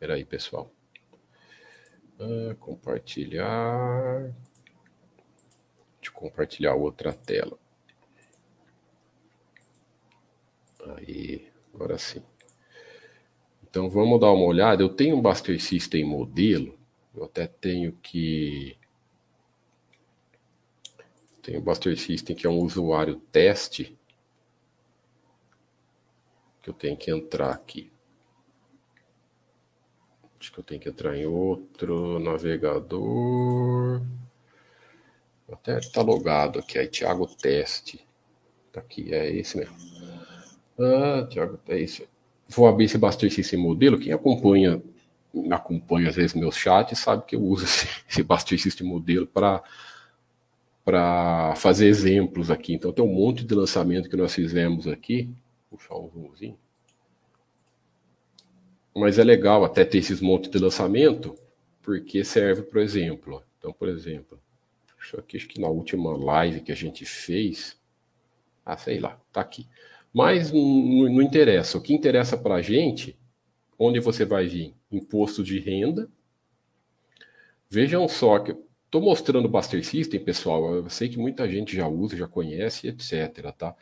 [0.01, 0.73] Espera aí, pessoal.
[2.19, 4.33] Ah, compartilhar.
[5.99, 7.55] Deixa eu compartilhar outra tela.
[10.97, 12.23] Aí, agora sim.
[13.63, 14.81] Então vamos dar uma olhada.
[14.81, 16.79] Eu tenho um Buster System modelo.
[17.13, 18.75] Eu até tenho que.
[21.43, 23.95] Tenho o Buster System que é um usuário teste.
[26.59, 27.90] Que eu tenho que entrar aqui.
[30.41, 34.01] Acho que eu tenho que entrar em outro navegador.
[35.51, 38.04] Até está logado aqui, aí Thiago Teste.
[38.73, 39.75] Tá aqui, é esse mesmo.
[40.80, 42.08] Ah, Thiago, é isso.
[42.49, 43.99] Vou abrir esse bastante esse modelo.
[43.99, 44.82] Quem acompanha,
[45.51, 47.63] acompanha às vezes meus chats, sabe que eu uso
[48.10, 48.25] esse,
[48.56, 49.62] esse esse modelo para
[50.84, 52.73] para fazer exemplos aqui.
[52.73, 55.30] Então tem um monte de lançamento que nós fizemos aqui.
[55.69, 56.58] Puxar um zoomzinho.
[58.95, 61.36] Mas é legal até ter esses montes de lançamento,
[61.82, 63.43] porque serve, por exemplo.
[63.58, 64.39] Então, por exemplo,
[65.01, 67.77] isso aqui acho que na última live que a gente fez.
[68.65, 69.67] Ah, sei lá, tá aqui.
[70.13, 71.77] Mas não, não interessa.
[71.77, 73.17] O que interessa para a gente,
[73.80, 74.73] onde você vai vir?
[74.91, 76.10] Imposto de renda.
[77.69, 80.75] Vejam só que estou mostrando o Buster System, pessoal.
[80.75, 83.51] Eu sei que muita gente já usa, já conhece, etc.
[83.58, 83.75] Tá?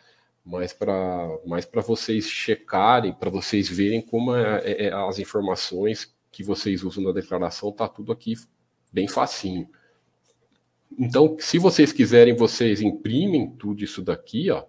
[0.49, 6.11] Mas para mais para vocês checarem, para vocês verem como é, é, é, as informações
[6.31, 8.33] que vocês usam na declaração, tá tudo aqui
[8.91, 9.69] bem facinho.
[10.97, 14.65] Então, se vocês quiserem, vocês imprimem tudo isso daqui, ó.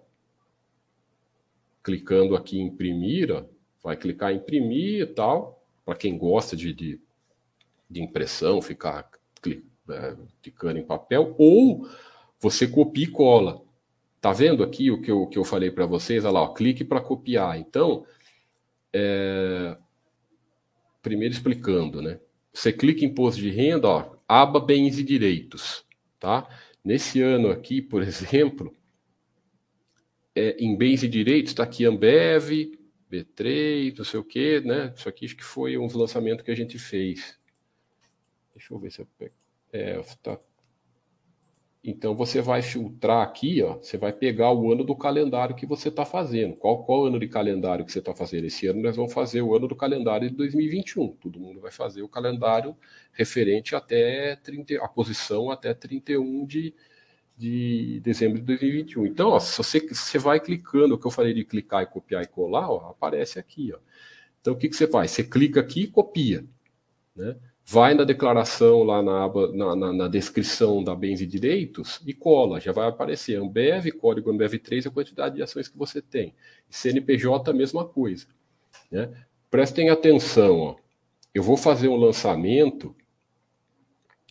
[1.83, 3.43] Clicando aqui em imprimir, ó,
[3.83, 5.63] vai clicar em imprimir e tal.
[5.83, 6.99] Para quem gosta de, de,
[7.89, 9.09] de impressão, ficar
[9.89, 11.89] é, clicando em papel, ou
[12.39, 13.63] você copia e cola.
[14.21, 16.23] Tá vendo aqui o que eu, que eu falei para vocês?
[16.23, 17.57] Olha lá, ó, clique para copiar.
[17.57, 18.05] Então,
[18.93, 19.75] é...
[21.01, 22.19] primeiro explicando, né?
[22.53, 25.83] Você clica em imposto de renda, ó, aba bens e direitos,
[26.19, 26.47] tá?
[26.85, 28.71] Nesse ano aqui, por exemplo,
[30.35, 32.77] é, em bens e direitos está aqui Ambev,
[33.11, 34.93] B3, não sei o que, né?
[34.95, 37.39] Isso aqui acho que foi uns lançamentos que a gente fez.
[38.53, 39.33] Deixa eu ver se eu pego.
[39.73, 40.39] É, tá
[41.83, 45.89] Então você vai filtrar aqui, ó, você vai pegar o ano do calendário que você
[45.89, 46.55] está fazendo.
[46.55, 48.45] Qual, qual ano de calendário que você está fazendo?
[48.45, 51.13] Esse ano nós vamos fazer o ano do calendário de 2021.
[51.13, 52.77] Todo mundo vai fazer o calendário
[53.11, 56.75] referente até 30, a posição até 31 de,
[57.35, 59.07] de dezembro de 2021.
[59.07, 62.21] Então, ó, se você, você vai clicando, o que eu falei de clicar e copiar
[62.23, 63.73] e colar, ó, aparece aqui.
[63.73, 63.79] Ó.
[64.39, 65.11] Então, o que, que você faz?
[65.11, 66.45] Você clica aqui e copia.
[67.15, 67.35] Né?
[67.65, 72.13] Vai na declaração lá na, aba, na, na, na, descrição da bens e direitos e
[72.13, 76.33] cola, já vai aparecer Ambev, código Ambev 3, a quantidade de ações que você tem.
[76.69, 78.27] CNPJ, a mesma coisa.
[78.91, 79.09] Né?
[79.49, 80.75] Prestem atenção, ó.
[81.33, 82.95] eu vou fazer um lançamento,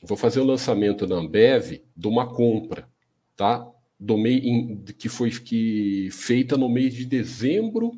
[0.03, 2.89] vou fazer um lançamento na Ambev de uma compra,
[3.37, 3.67] tá?
[3.99, 4.43] Do mês
[4.99, 7.93] que foi que feita no mês de dezembro,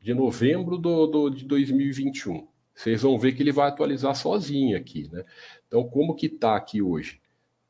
[0.00, 2.46] de novembro do, do de 2021.
[2.74, 5.24] Vocês vão ver que ele vai atualizar sozinho aqui, né?
[5.66, 7.20] Então, como que está aqui hoje?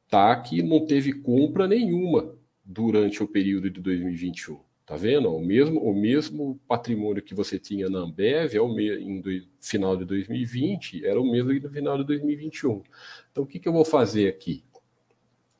[0.06, 4.58] Está que não teve compra nenhuma durante o período de 2021.
[4.86, 5.34] Tá vendo?
[5.34, 9.96] O mesmo, o mesmo patrimônio que você tinha na Ambev é o em do, final
[9.96, 12.82] de 2020 era o mesmo no final de 2021.
[13.30, 14.62] Então, o que, que eu vou fazer aqui?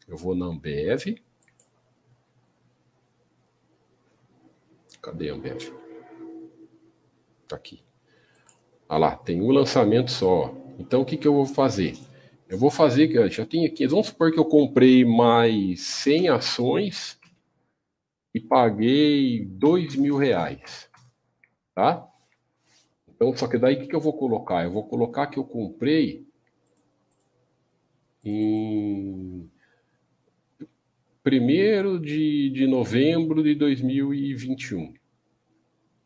[0.06, 1.16] Eu vou na Ambev.
[5.00, 5.72] Cadê a Ambev?
[7.48, 7.82] Tá aqui.
[8.94, 10.54] Olha lá, tem um lançamento só.
[10.78, 11.98] Então o que, que eu vou fazer?
[12.48, 17.18] Eu vou fazer, já tenho aqui, vamos supor que eu comprei mais 100 ações
[18.32, 20.88] e paguei 2 mil reais,
[21.74, 22.06] tá?
[23.08, 24.62] Então, só que daí o que, que eu vou colocar?
[24.62, 26.28] Eu vou colocar que eu comprei
[28.24, 29.50] em
[31.26, 34.94] 1 de, de novembro de 2021.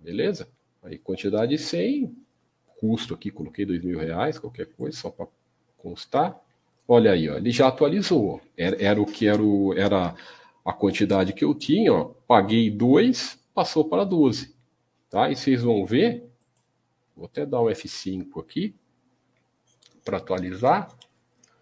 [0.00, 0.48] Beleza?
[0.82, 2.27] Aí, quantidade 100,
[2.80, 5.26] custo aqui, coloquei dois mil reais, qualquer coisa, só para
[5.76, 6.38] constar.
[6.86, 8.40] Olha aí, ó, ele já atualizou.
[8.56, 10.14] Era, era o que era, o, era
[10.64, 14.54] a quantidade que eu tinha, ó, paguei dois, passou para 12.
[15.10, 15.30] Tá?
[15.30, 16.24] E vocês vão ver,
[17.16, 18.74] vou até dar um F5 aqui,
[20.04, 20.88] para atualizar.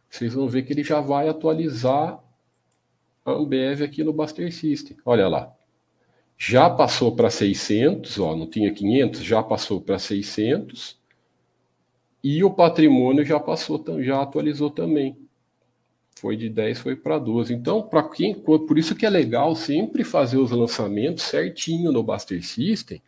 [0.08, 2.22] Vocês vão ver que ele já vai atualizar
[3.24, 4.96] a Ambev aqui no Buster System.
[5.04, 5.52] Olha lá.
[6.38, 10.98] Já passou para 600, ó, não tinha 500, já passou para 600.
[12.22, 15.16] E o patrimônio já passou, já atualizou também.
[16.18, 17.52] Foi de 10, foi para 12.
[17.52, 22.44] Então, para quem, por isso que é legal sempre fazer os lançamentos certinho no Buster
[22.44, 23.02] System,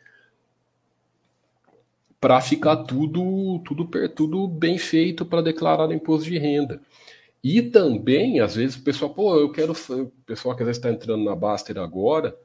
[2.20, 6.80] para ficar tudo, tudo, tudo bem feito para declarar imposto de renda.
[7.42, 9.72] E também, às vezes, o pessoal, pô, eu quero.
[9.72, 12.36] O pessoal que às vezes está entrando na Baster agora,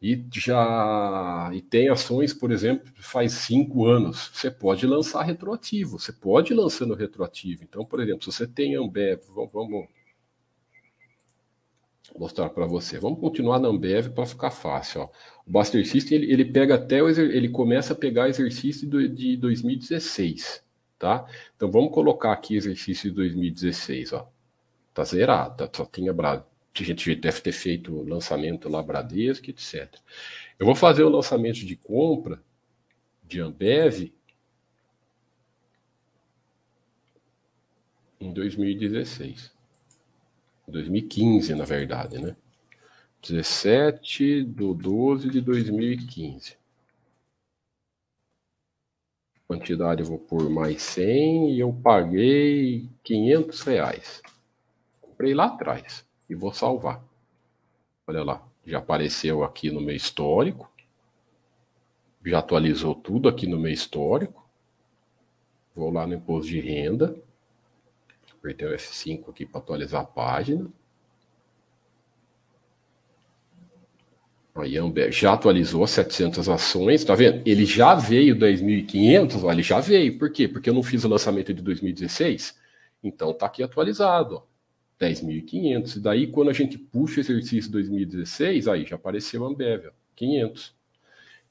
[0.00, 6.12] e já e tem ações, por exemplo, faz cinco anos, você pode lançar retroativo, você
[6.12, 7.64] pode ir lançando retroativo.
[7.64, 9.88] Então, por exemplo, se você tem Ambev, vamos, vamos
[12.18, 12.98] mostrar para você.
[12.98, 15.02] Vamos continuar na Ambev para ficar fácil.
[15.02, 15.08] Ó.
[15.46, 19.36] O Buster System ele, ele pega até o ele começa a pegar exercício do, de
[19.36, 20.62] 2016,
[20.98, 21.26] tá?
[21.56, 24.28] Então vamos colocar aqui exercício de 2016, ó.
[24.94, 25.70] Tá zerado, tá?
[25.74, 26.12] só tinha
[26.82, 29.94] a gente deve ter feito o lançamento lá Bradesco, etc.
[30.58, 32.42] Eu vou fazer o lançamento de compra
[33.22, 34.12] de Ambev
[38.20, 39.52] em 2016.
[40.68, 42.36] 2015, na verdade, né?
[43.22, 46.56] 17 do 12 de 2015.
[49.46, 54.22] Quantidade eu vou pôr mais 100 e eu paguei 500 reais.
[55.00, 57.02] Comprei lá atrás e vou salvar.
[58.06, 60.70] Olha lá, já apareceu aqui no meu histórico.
[62.24, 64.44] Já atualizou tudo aqui no meu histórico.
[65.74, 67.16] Vou lá no imposto de renda.
[68.32, 70.68] Apertei o F5 aqui para atualizar a página.
[74.54, 74.74] Aí
[75.10, 77.42] já atualizou 700 ações, tá vendo?
[77.46, 80.18] Ele já veio 2.500, olha, ele já veio.
[80.18, 80.48] Por quê?
[80.48, 82.58] Porque eu não fiz o lançamento de 2016.
[83.04, 84.55] Então tá aqui atualizado, ó.
[85.00, 85.96] 10.500.
[85.96, 90.74] E daí, quando a gente puxa o exercício 2016, aí já apareceu a Ambev, 500.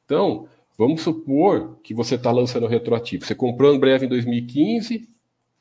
[0.05, 3.25] Então, vamos supor que você está lançando retroativo.
[3.25, 5.07] Você comprou a Ambev em 2015,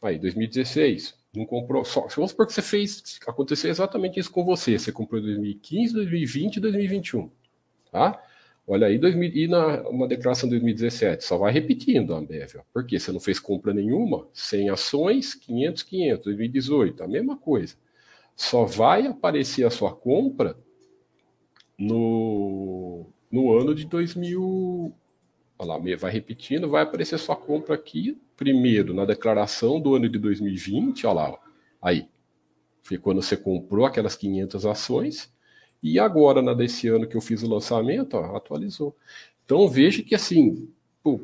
[0.03, 1.85] aí 2016, não comprou.
[1.85, 4.79] Só, vamos supor que você fez, aconteceu exatamente isso com você.
[4.79, 7.31] Você comprou em 2015, 2020 e 2021.
[7.91, 8.23] Tá?
[8.67, 12.57] Olha aí, 2000, e na uma declaração de 2017, só vai repetindo a Ambev.
[12.57, 12.63] Ó.
[12.73, 12.99] Por quê?
[12.99, 17.77] Você não fez compra nenhuma, 100 ações, 500, 500, 2018, a mesma coisa.
[18.35, 20.57] Só vai aparecer a sua compra
[21.79, 24.95] no, no ano de 2000.
[25.59, 30.09] Olha lá, vai repetindo, vai aparecer a sua compra aqui, primeiro na declaração do ano
[30.09, 31.39] de 2020, olha lá, ó.
[31.83, 32.09] aí.
[32.83, 35.34] Foi quando você comprou aquelas 500 ações
[35.85, 38.97] e agora, na desse ano que eu fiz o lançamento, ó, atualizou.
[39.45, 40.73] Então veja que assim,
[41.03, 41.21] pô,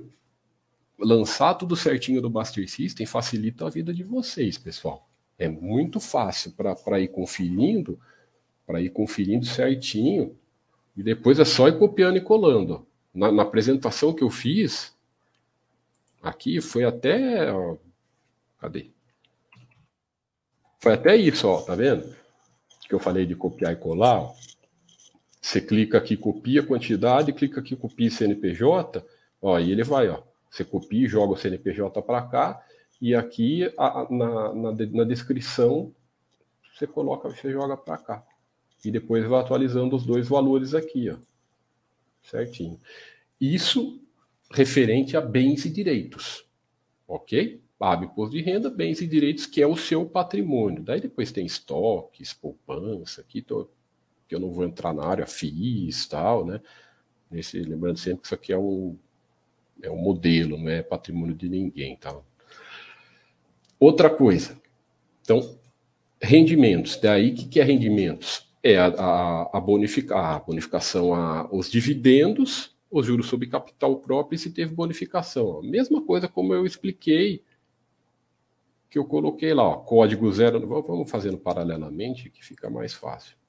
[0.99, 5.09] lançar tudo certinho do Buster System facilita a vida de vocês, pessoal.
[5.39, 7.99] É muito fácil para ir conferindo,
[8.67, 10.37] para ir conferindo certinho,
[10.95, 12.87] e depois é só ir copiando e colando.
[13.15, 14.95] Na, na apresentação que eu fiz,
[16.23, 17.51] aqui foi até.
[17.51, 17.79] Ó,
[18.59, 18.91] cadê?
[20.79, 22.15] Foi até isso, ó, tá vendo?
[22.87, 24.21] Que eu falei de copiar e colar.
[24.21, 24.35] Ó.
[25.41, 29.05] Você clica aqui, copia a quantidade, clica aqui, copia CNPJ,
[29.41, 30.23] ó, e ele vai, ó.
[30.51, 32.63] Você copia e joga o CNPJ para cá,
[33.01, 35.95] e aqui a, na, na, na, descrição
[36.75, 38.27] você coloca, você joga para cá.
[38.85, 41.17] E depois vai atualizando os dois valores aqui, ó.
[42.23, 42.79] Certinho.
[43.41, 44.01] Isso
[44.53, 46.45] referente a bens e direitos.
[47.09, 47.63] Ok?
[47.79, 50.83] Paga imposto de renda, bens e direitos, que é o seu patrimônio.
[50.83, 53.71] Daí depois tem estoques, poupança, aqui tô,
[54.31, 56.61] que eu não vou entrar na área FIIs tal, né?
[57.29, 58.97] Nesse, lembrando sempre que isso aqui é um,
[59.83, 62.17] é um modelo, não é patrimônio de ninguém, tá?
[63.79, 64.57] Outra coisa.
[65.21, 65.59] Então,
[66.23, 66.97] rendimentos.
[66.97, 68.49] Daí, o que, que é rendimentos?
[68.63, 74.37] É a, a, a, bonifica, a bonificação, a, os dividendos, os juros sobre capital próprio
[74.37, 75.61] e se teve bonificação.
[75.61, 77.43] Mesma coisa como eu expliquei,
[78.89, 80.65] que eu coloquei lá, ó, código zero.
[80.83, 83.40] Vamos fazendo paralelamente, que fica mais fácil.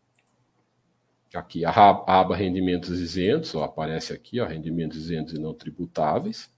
[1.34, 6.52] Aqui, a aba rendimentos isentos, ó, aparece aqui, ó, rendimentos isentos e não tributáveis.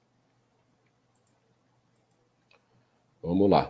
[3.22, 3.70] Vamos lá.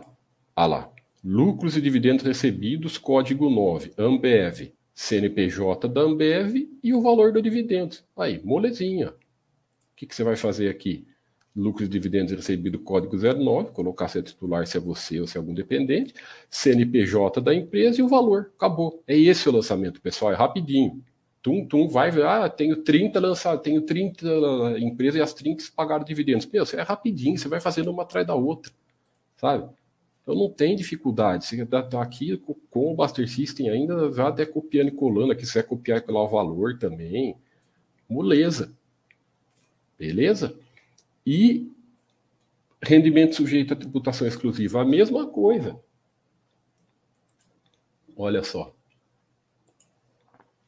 [0.56, 0.90] Ah lá.
[1.22, 7.96] Lucros e dividendos recebidos, código 9, Ambev, CNPJ da Ambev e o valor do dividendo.
[8.16, 9.10] Aí, molezinha.
[9.10, 9.14] O
[9.96, 11.06] que, que você vai fazer aqui?
[11.56, 15.36] Lucros e dividendos recebidos, código 09, colocar se é titular, se é você ou se
[15.36, 16.12] é algum dependente,
[16.50, 18.50] CNPJ da empresa e o valor.
[18.56, 19.02] Acabou.
[19.06, 21.02] É esse o lançamento, pessoal, é rapidinho.
[21.40, 26.46] Tum, tum, vai ah, tenho 30 lançados, tenho 30 empresas e as 30 pagaram dividendos.
[26.46, 28.72] Meu, é rapidinho, você vai fazendo uma atrás da outra
[29.44, 29.68] sabe?
[30.22, 31.44] Então não tem dificuldade.
[31.44, 32.36] Você está tá aqui
[32.70, 36.22] com o Buster System ainda, já até copiando e colando aqui, você vai copiar colar
[36.22, 37.36] o valor também.
[38.08, 38.72] Moleza.
[39.98, 40.56] Beleza?
[41.26, 41.72] E
[42.82, 45.80] rendimento sujeito a tributação exclusiva, a mesma coisa.
[48.16, 48.74] Olha só.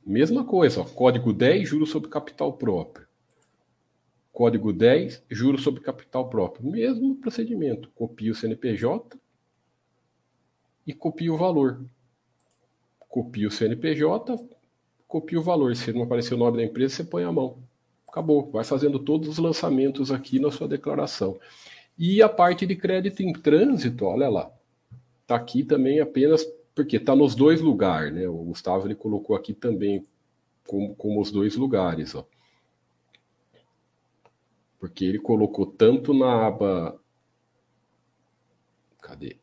[0.04, 3.06] Mesma coisa, ó, código 10, juros sobre capital próprio.
[4.32, 6.70] Código 10, juros sobre capital próprio.
[6.70, 7.90] Mesmo procedimento.
[7.94, 9.18] Copia o CNPJ
[10.86, 11.84] e copia o valor.
[13.08, 14.38] Copia o CNPJ,
[15.08, 15.74] copia o valor.
[15.74, 17.65] Se não aparecer o nome da empresa, você põe a mão.
[18.08, 18.50] Acabou.
[18.50, 21.38] Vai fazendo todos os lançamentos aqui na sua declaração.
[21.98, 24.50] E a parte de crédito em trânsito, olha lá.
[25.22, 28.28] Está aqui também apenas porque está nos dois lugares, né?
[28.28, 30.04] O Gustavo ele colocou aqui também
[30.66, 32.26] como, como os dois lugares, ó
[34.78, 37.00] porque ele colocou tanto na aba.
[39.00, 39.36] Cadê?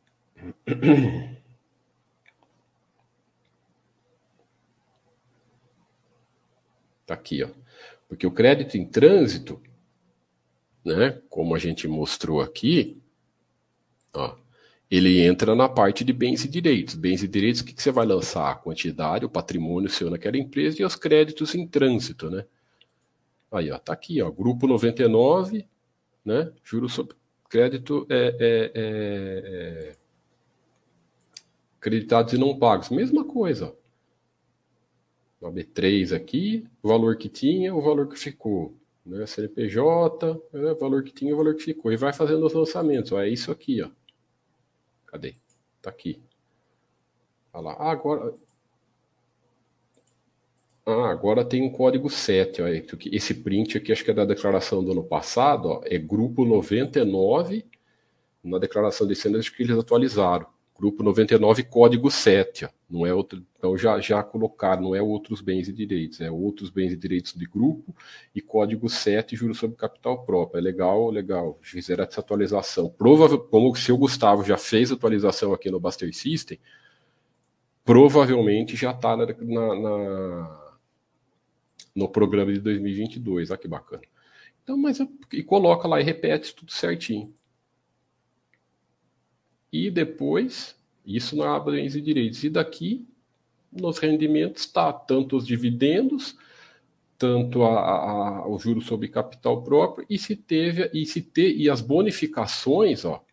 [7.05, 7.49] Tá aqui, ó.
[8.13, 9.59] Porque o crédito em trânsito,
[10.85, 13.01] né, como a gente mostrou aqui,
[14.13, 14.35] ó,
[14.89, 16.93] ele entra na parte de bens e direitos.
[16.93, 18.51] Bens e direitos, o que, que você vai lançar?
[18.51, 22.45] A quantidade, o patrimônio seu naquela empresa e os créditos em trânsito, né?
[23.51, 25.67] Aí, ó, tá aqui, ó, grupo 99,
[26.23, 26.53] né?
[26.63, 27.15] Juros sobre
[27.49, 29.95] crédito é, é, é, é,
[31.79, 32.91] acreditados e não pagos.
[32.91, 33.69] Mesma coisa.
[33.69, 33.82] Ó.
[35.51, 38.75] B3 aqui, o valor que tinha, o valor que ficou.
[39.05, 39.25] Né?
[39.25, 40.71] CNPJ, né?
[40.71, 41.91] o valor que tinha, o valor que ficou.
[41.91, 43.11] E vai fazendo os lançamentos.
[43.11, 43.89] Ó, é isso aqui, ó.
[45.07, 45.35] Cadê?
[45.81, 46.21] Tá aqui.
[47.53, 47.75] Olha lá.
[47.79, 48.33] Ah, agora,
[50.85, 52.61] ah, agora tem um código 7.
[52.61, 56.45] Ó, esse print aqui, acho que é da declaração do ano passado, ó, é grupo
[56.45, 57.65] 99.
[58.43, 60.52] Na declaração desse ano, acho que eles atualizaram.
[60.83, 62.65] Grupo 99, código 7.
[62.65, 66.29] Ó, não é outro, então já, já colocaram, não é outros bens e direitos, é
[66.29, 67.95] outros bens e direitos de grupo
[68.35, 70.59] e código 7, juros sobre capital próprio.
[70.59, 71.57] É legal, legal.
[71.61, 72.89] Fizeram essa atualização.
[72.89, 76.59] Provável, como o seu Gustavo já fez atualização aqui no Buster System,
[77.85, 80.73] provavelmente já está na, na,
[81.95, 83.51] no programa de 2022.
[83.51, 84.03] Olha que bacana.
[84.61, 84.99] Então, mas
[85.31, 87.33] e coloca lá e repete tudo certinho.
[89.73, 92.43] E depois, isso na aba bens e direitos.
[92.43, 93.07] E daqui,
[93.71, 96.37] nos rendimentos, está tanto os dividendos,
[97.17, 101.71] tanto a, a, o juro sobre capital próprio, e se teve, e se ter, e
[101.71, 103.25] as bonificações, ó,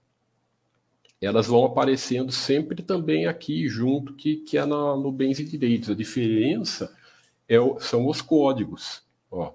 [1.20, 5.90] elas vão aparecendo sempre também aqui junto, que, que é na, no bens e direitos.
[5.90, 6.96] A diferença
[7.46, 9.02] é, são os códigos.
[9.30, 9.52] Ó.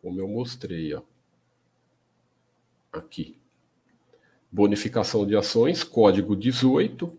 [0.00, 1.02] Como eu mostrei, ó.
[2.90, 3.37] aqui.
[4.50, 7.12] Bonificação de ações, código 18.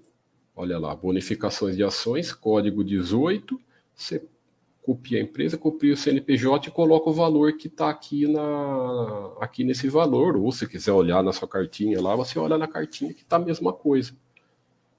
[0.55, 3.59] Olha lá, bonificações de ações, código 18.
[3.95, 4.23] Você
[4.82, 9.63] copia a empresa, copia o CNPJ e coloca o valor que está aqui, na, aqui
[9.63, 10.36] nesse valor.
[10.36, 13.39] Ou se quiser olhar na sua cartinha lá, você olha na cartinha que está a
[13.39, 14.13] mesma coisa.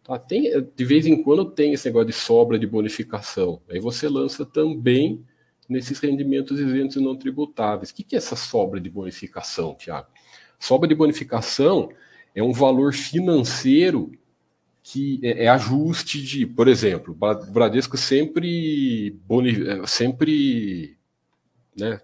[0.05, 0.19] Tá?
[0.19, 3.61] Tem, de vez em quando tem esse negócio de sobra de bonificação.
[3.69, 5.25] Aí você lança também
[5.69, 7.91] nesses rendimentos isentos e não tributáveis.
[7.91, 10.09] O que, que é essa sobra de bonificação, Tiago?
[10.59, 11.91] Sobra de bonificação
[12.41, 14.11] é um valor financeiro
[14.83, 19.21] que é, é, ajuste de, por exemplo, o Bradesco sempre,
[19.67, 20.97] é, sempre
[21.79, 22.01] né,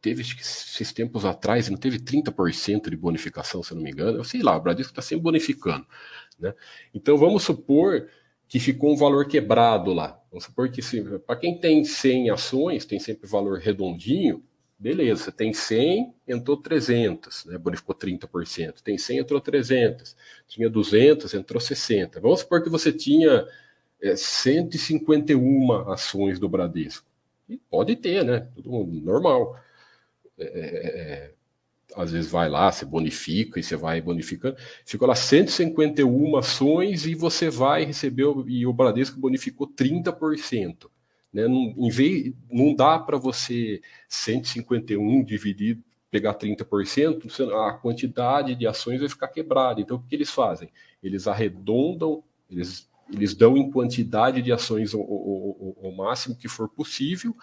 [0.00, 4.42] teve esses tempos atrás, não teve 30% de bonificação, se não me engano, eu sei
[4.42, 5.86] lá, o Bradesco está sempre bonificando.
[6.38, 6.54] Né?
[6.94, 8.08] Então vamos supor
[8.46, 10.18] que ficou um valor quebrado lá.
[10.30, 10.80] Vamos supor que
[11.26, 14.42] para quem tem 100 ações, tem sempre valor redondinho,
[14.78, 17.58] Beleza, você tem 100, entrou 300, né?
[17.58, 18.80] bonificou 30%.
[18.80, 20.16] Tem 100, entrou 300.
[20.46, 22.20] Tinha 200, entrou 60.
[22.20, 23.44] Vamos supor que você tinha
[24.00, 27.04] é, 151 ações do Bradesco.
[27.48, 28.48] E pode ter, né?
[28.54, 28.70] Tudo
[29.02, 29.58] normal.
[30.38, 31.34] É, é, é,
[31.96, 34.56] às vezes vai lá, você bonifica e você vai bonificando.
[34.84, 40.88] Ficou lá 151 ações e você vai receber, e o Bradesco bonificou 30%.
[41.32, 41.46] Né?
[41.46, 45.78] Não, em vez, não dá para você 151 dividir,
[46.10, 49.80] pegar 30%, a quantidade de ações vai ficar quebrada.
[49.80, 50.70] Então, o que eles fazem?
[51.02, 56.48] Eles arredondam, eles, eles dão em quantidade de ações o, o, o, o máximo que
[56.48, 57.36] for possível,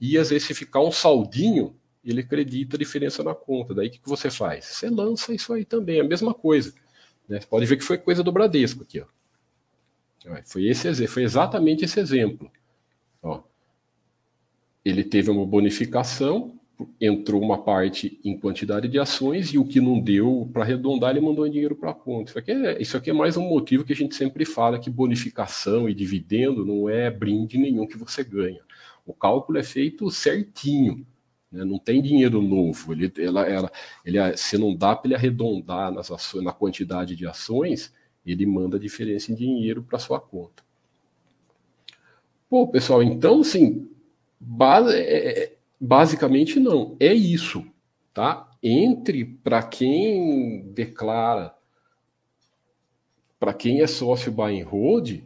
[0.00, 3.74] e às vezes se ficar um saldinho, ele acredita a diferença na conta.
[3.74, 4.64] Daí o que, que você faz?
[4.64, 6.72] Você lança isso aí também, a mesma coisa.
[7.28, 7.40] Né?
[7.40, 9.00] Você pode ver que foi coisa do Bradesco aqui.
[9.00, 9.06] Ó.
[10.44, 12.50] Foi, esse, foi exatamente esse exemplo.
[13.26, 13.42] Ó,
[14.84, 16.54] ele teve uma bonificação,
[17.00, 21.20] entrou uma parte em quantidade de ações e o que não deu para arredondar, ele
[21.20, 22.30] mandou dinheiro para a conta.
[22.30, 24.88] Isso aqui, é, isso aqui é mais um motivo que a gente sempre fala que
[24.88, 28.60] bonificação e dividendo não é brinde nenhum que você ganha.
[29.04, 31.06] O cálculo é feito certinho.
[31.50, 31.64] Né?
[31.64, 32.92] Não tem dinheiro novo.
[32.92, 33.72] Ele, ela, ela,
[34.04, 37.92] ele, se não dá para ele arredondar nas ações, na quantidade de ações,
[38.24, 40.65] ele manda a diferença em dinheiro para sua conta.
[42.48, 43.88] Pô, pessoal, então, assim,
[44.38, 46.96] base, é, é, basicamente não.
[47.00, 47.64] É isso,
[48.14, 48.48] tá?
[48.62, 51.54] Entre para quem declara,
[53.38, 55.20] para quem é sócio buy and hold,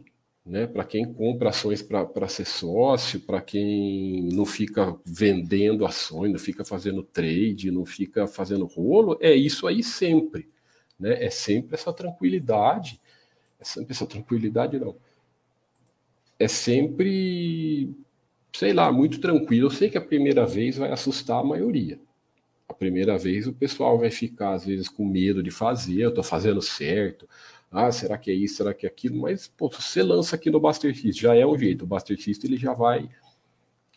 [0.45, 0.65] né?
[0.67, 6.65] Para quem compra ações para ser sócio, para quem não fica vendendo ações, não fica
[6.65, 10.49] fazendo trade, não fica fazendo rolo, é isso aí sempre,
[10.99, 11.23] né?
[11.23, 12.99] É sempre essa tranquilidade,
[13.59, 14.95] é sempre essa tranquilidade não
[16.41, 17.95] é sempre,
[18.51, 19.67] sei lá, muito tranquilo.
[19.67, 21.99] Eu sei que a primeira vez vai assustar a maioria.
[22.67, 26.23] A primeira vez o pessoal vai ficar, às vezes, com medo de fazer, eu estou
[26.23, 27.27] fazendo certo.
[27.69, 29.21] Ah, será que é isso, será que é aquilo?
[29.21, 31.83] Mas, pô, você lança aqui no Buster X, já é um jeito.
[31.83, 33.07] O Buster X ele já vai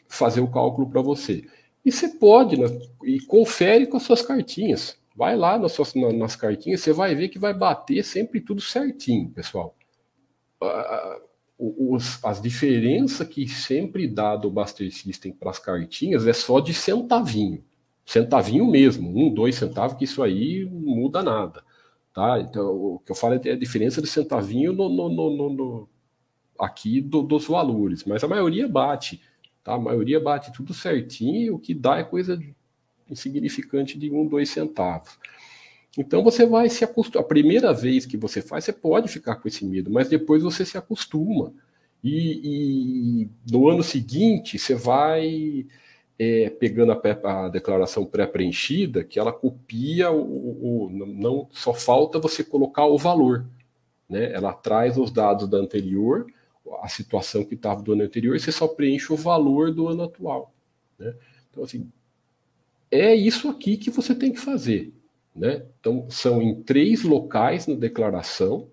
[0.06, 1.44] fazer o cálculo para você.
[1.84, 2.66] E você pode, né,
[3.04, 4.98] e confere com as suas cartinhas.
[5.16, 9.30] Vai lá nas, suas, nas cartinhas, você vai ver que vai bater sempre tudo certinho,
[9.30, 9.74] pessoal.
[10.62, 16.60] Uh, os, as diferenças que sempre dá do Buster System para as cartinhas é só
[16.60, 17.64] de centavinho.
[18.04, 21.62] Centavinho mesmo, um, dois centavos, que isso aí não muda nada.
[22.12, 22.38] Tá?
[22.40, 25.88] Então, o que eu falo é a diferença de centavinho no, no, no, no
[26.58, 29.20] aqui do, dos valores, mas a maioria bate.
[29.62, 29.74] Tá?
[29.74, 32.38] A maioria bate tudo certinho e o que dá é coisa
[33.08, 35.18] insignificante de um, dois centavos.
[35.96, 37.24] Então você vai se acostumar.
[37.24, 40.64] A primeira vez que você faz, você pode ficar com esse medo, mas depois você
[40.64, 41.52] se acostuma.
[42.02, 45.66] E, e no ano seguinte, você vai
[46.18, 52.44] é, pegando a, a declaração pré-preenchida, que ela copia o, o, Não só falta você
[52.44, 53.46] colocar o valor.
[54.08, 54.32] Né?
[54.32, 56.26] Ela traz os dados da anterior,
[56.82, 60.04] a situação que estava do ano anterior, e você só preenche o valor do ano
[60.04, 60.52] atual.
[60.98, 61.14] Né?
[61.50, 61.90] Então, assim,
[62.90, 64.92] é isso aqui que você tem que fazer.
[65.34, 65.64] Né?
[65.80, 68.68] Então, são em três locais na declaração,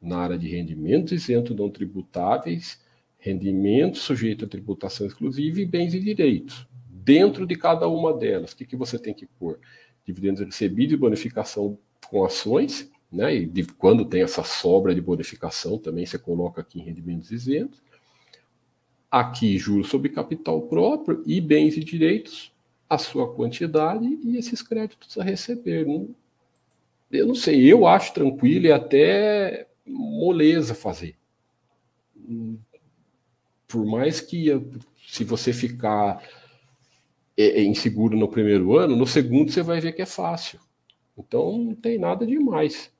[0.00, 2.80] na área de rendimentos isentos não tributáveis,
[3.18, 6.66] rendimentos sujeitos a tributação exclusiva e bens e direitos.
[6.88, 9.58] Dentro de cada uma delas, o que, que você tem que pôr?
[10.06, 11.76] Dividendos recebidos e bonificação
[12.08, 13.34] com ações, né?
[13.34, 17.82] e de, quando tem essa sobra de bonificação, também você coloca aqui em rendimentos isentos.
[19.10, 22.52] Aqui, juros sobre capital próprio e bens e direitos,
[22.88, 25.86] a sua quantidade e esses créditos a receber.
[27.10, 31.16] Eu não sei, eu acho tranquilo e até moleza fazer.
[33.66, 34.48] Por mais que
[35.06, 36.22] se você ficar
[37.36, 40.58] é, é, inseguro no primeiro ano, no segundo você vai ver que é fácil.
[41.16, 42.90] Então não tem nada demais.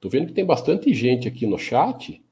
[0.00, 2.22] Tô vendo que tem bastante gente aqui no chat.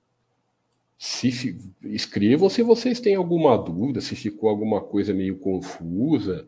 [1.03, 6.47] Se escrevam se vocês têm alguma dúvida, se ficou alguma coisa meio confusa.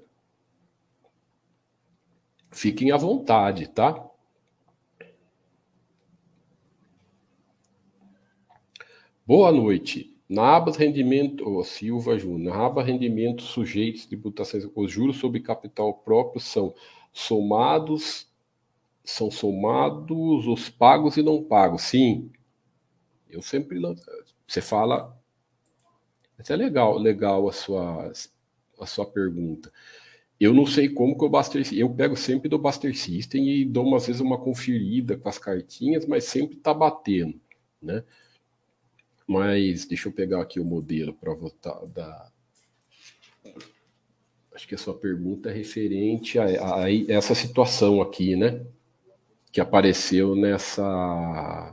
[2.51, 4.07] Fiquem à vontade, tá?
[9.27, 10.15] Boa noite.
[10.29, 15.95] Na aba rendimento, oh, Silva Júnior, na aba rendimento sujeitos tributações, os juros sobre capital
[15.95, 16.75] próprio são
[17.11, 18.31] somados,
[19.03, 21.85] são somados os pagos e não pagos.
[21.85, 22.31] Sim.
[23.31, 23.79] Eu sempre
[24.47, 25.17] você fala,
[26.39, 28.13] isso é legal, legal a sua
[28.81, 29.73] a sua pergunta.
[30.41, 33.87] Eu não sei como que o Buster eu pego sempre do Buster System e dou
[33.87, 37.41] umas vezes uma conferida com as cartinhas, mas sempre tá batendo,
[37.81, 38.03] né?
[39.27, 42.31] Mas deixa eu pegar aqui o modelo para votar da.
[44.53, 48.67] Acho que a sua pergunta é referente a, a, a essa situação aqui, né?
[49.53, 51.73] Que apareceu nessa.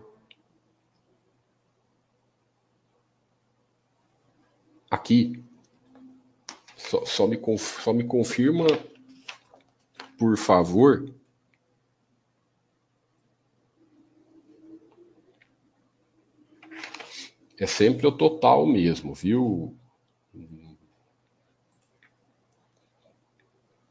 [4.89, 5.43] Aqui.
[6.75, 8.65] Só, só, me, só me confirma,
[10.17, 11.13] por favor,
[17.59, 19.77] é sempre o total mesmo, viu?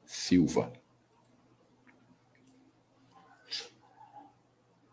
[0.07, 0.73] Silva.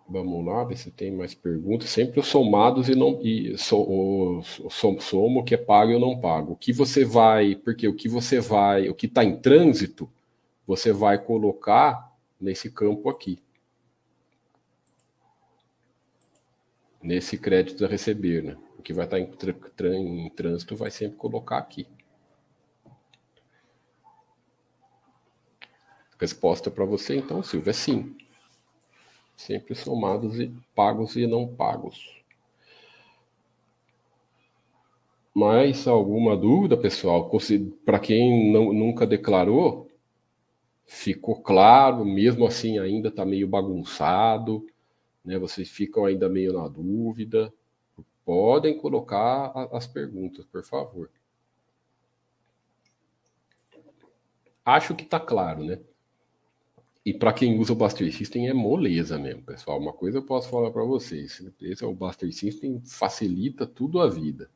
[0.08, 1.89] Vamos lá, ver se tem mais perguntas.
[1.89, 4.70] Sempre os somados e não e so, o, o
[5.01, 6.53] somo que é pago e não pago.
[6.53, 10.10] O que você vai, porque o que você vai, o que está em trânsito,
[10.68, 13.39] você vai colocar nesse campo aqui.
[17.01, 18.58] Nesse crédito a receber, né?
[18.86, 21.88] que vai estar em, em trânsito vai sempre colocar aqui.
[26.20, 28.16] Resposta para você, então, Silvia, é sim.
[29.36, 32.16] Sempre somados e pagos e não pagos.
[35.34, 37.30] Mais alguma dúvida, pessoal?
[37.84, 39.90] Para quem não, nunca declarou,
[40.86, 44.66] ficou claro, mesmo assim ainda está meio bagunçado,
[45.26, 45.38] né?
[45.38, 47.52] Vocês ficam ainda meio na dúvida.
[48.24, 51.10] Podem colocar as perguntas, por favor.
[54.64, 55.80] Acho que está claro, né?
[57.06, 59.80] E para quem usa o Buster System é moleza mesmo, pessoal.
[59.80, 64.10] Uma coisa eu posso falar para vocês: esse é o Buster System facilita tudo a
[64.10, 64.49] vida.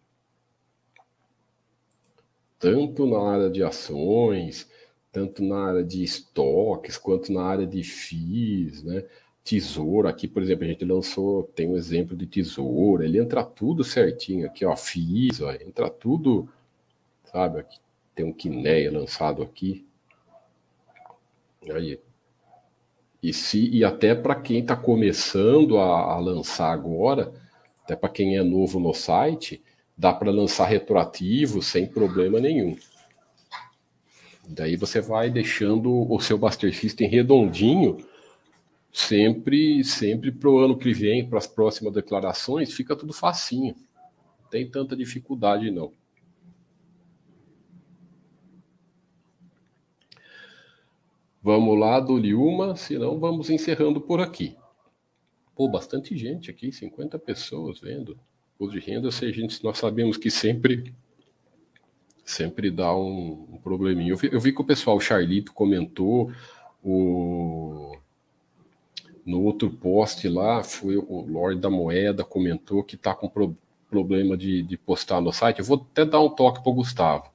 [2.57, 4.69] Tanto na área de ações,
[5.11, 9.05] tanto na área de estoques, quanto na área de FIIs, né?
[9.43, 13.83] tesouro aqui, por exemplo, a gente lançou, tem um exemplo de tesouro, ele entra tudo
[13.83, 16.47] certinho aqui, ó, FIIs, ó, entra tudo,
[17.23, 17.79] sabe, aqui,
[18.13, 19.87] tem um Quineia lançado aqui.
[21.71, 21.99] Aí,
[23.21, 27.33] e, se, e até para quem está começando a, a, lançar agora,
[27.83, 29.61] até para quem é novo no site,
[29.97, 32.77] dá para lançar retroativo sem problema nenhum.
[34.47, 37.97] Daí você vai deixando o seu Buster System redondinho
[38.91, 43.75] sempre, sempre para o ano que vem, para as próximas declarações, fica tudo facinho.
[44.41, 45.91] Não tem tanta dificuldade, não.
[51.41, 54.57] Vamos lá, dou-lhe uma, senão vamos encerrando por aqui.
[55.55, 58.19] Pô, bastante gente aqui, 50 pessoas vendo.
[58.57, 60.93] O de renda, se a gente, nós sabemos que sempre
[62.25, 64.11] sempre dá um, um probleminha.
[64.11, 66.31] Eu vi, eu vi que o pessoal, o Charlito comentou,
[66.83, 67.97] o
[69.25, 73.55] no outro post lá, foi o Lorde da Moeda comentou que está com pro,
[73.89, 75.59] problema de, de postar no site.
[75.59, 77.31] Eu vou até dar um toque para o Gustavo.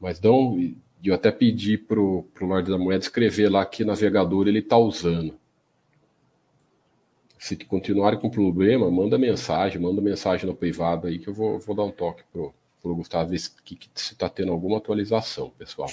[0.00, 0.18] Mas
[1.02, 4.76] não, eu até pedi para o Lorde da Moeda escrever lá que navegador ele está
[4.78, 5.38] usando.
[7.38, 11.74] Se continuarem com problema, manda mensagem, manda mensagem no privado aí que eu vou, vou
[11.74, 13.52] dar um toque para o Gustavo ver se
[13.96, 15.90] está tendo alguma atualização, pessoal.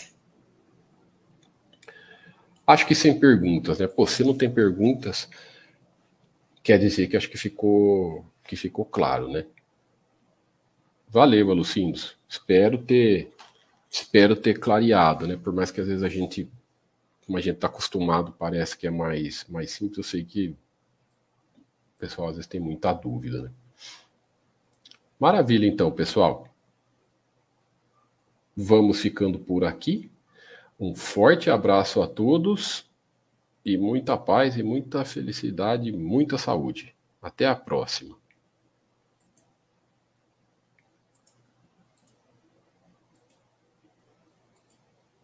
[2.68, 3.88] Acho que sem perguntas, né?
[3.88, 5.28] Pô, se não tem perguntas,
[6.62, 9.48] quer dizer que acho que ficou, que ficou claro, né?
[11.08, 12.16] Valeu, Alucindos.
[12.30, 13.34] Espero ter,
[13.90, 15.36] espero ter clareado, né?
[15.36, 16.50] Por mais que às vezes a gente,
[17.26, 19.98] como a gente está acostumado, parece que é mais, mais simples.
[19.98, 20.56] Eu sei que o
[21.98, 23.52] pessoal às vezes tem muita dúvida, né?
[25.20, 26.48] Maravilha, então, pessoal.
[28.56, 30.10] Vamos ficando por aqui.
[30.80, 32.86] Um forte abraço a todos
[33.66, 36.96] e muita paz e muita felicidade, muita saúde.
[37.22, 38.19] Até a próxima.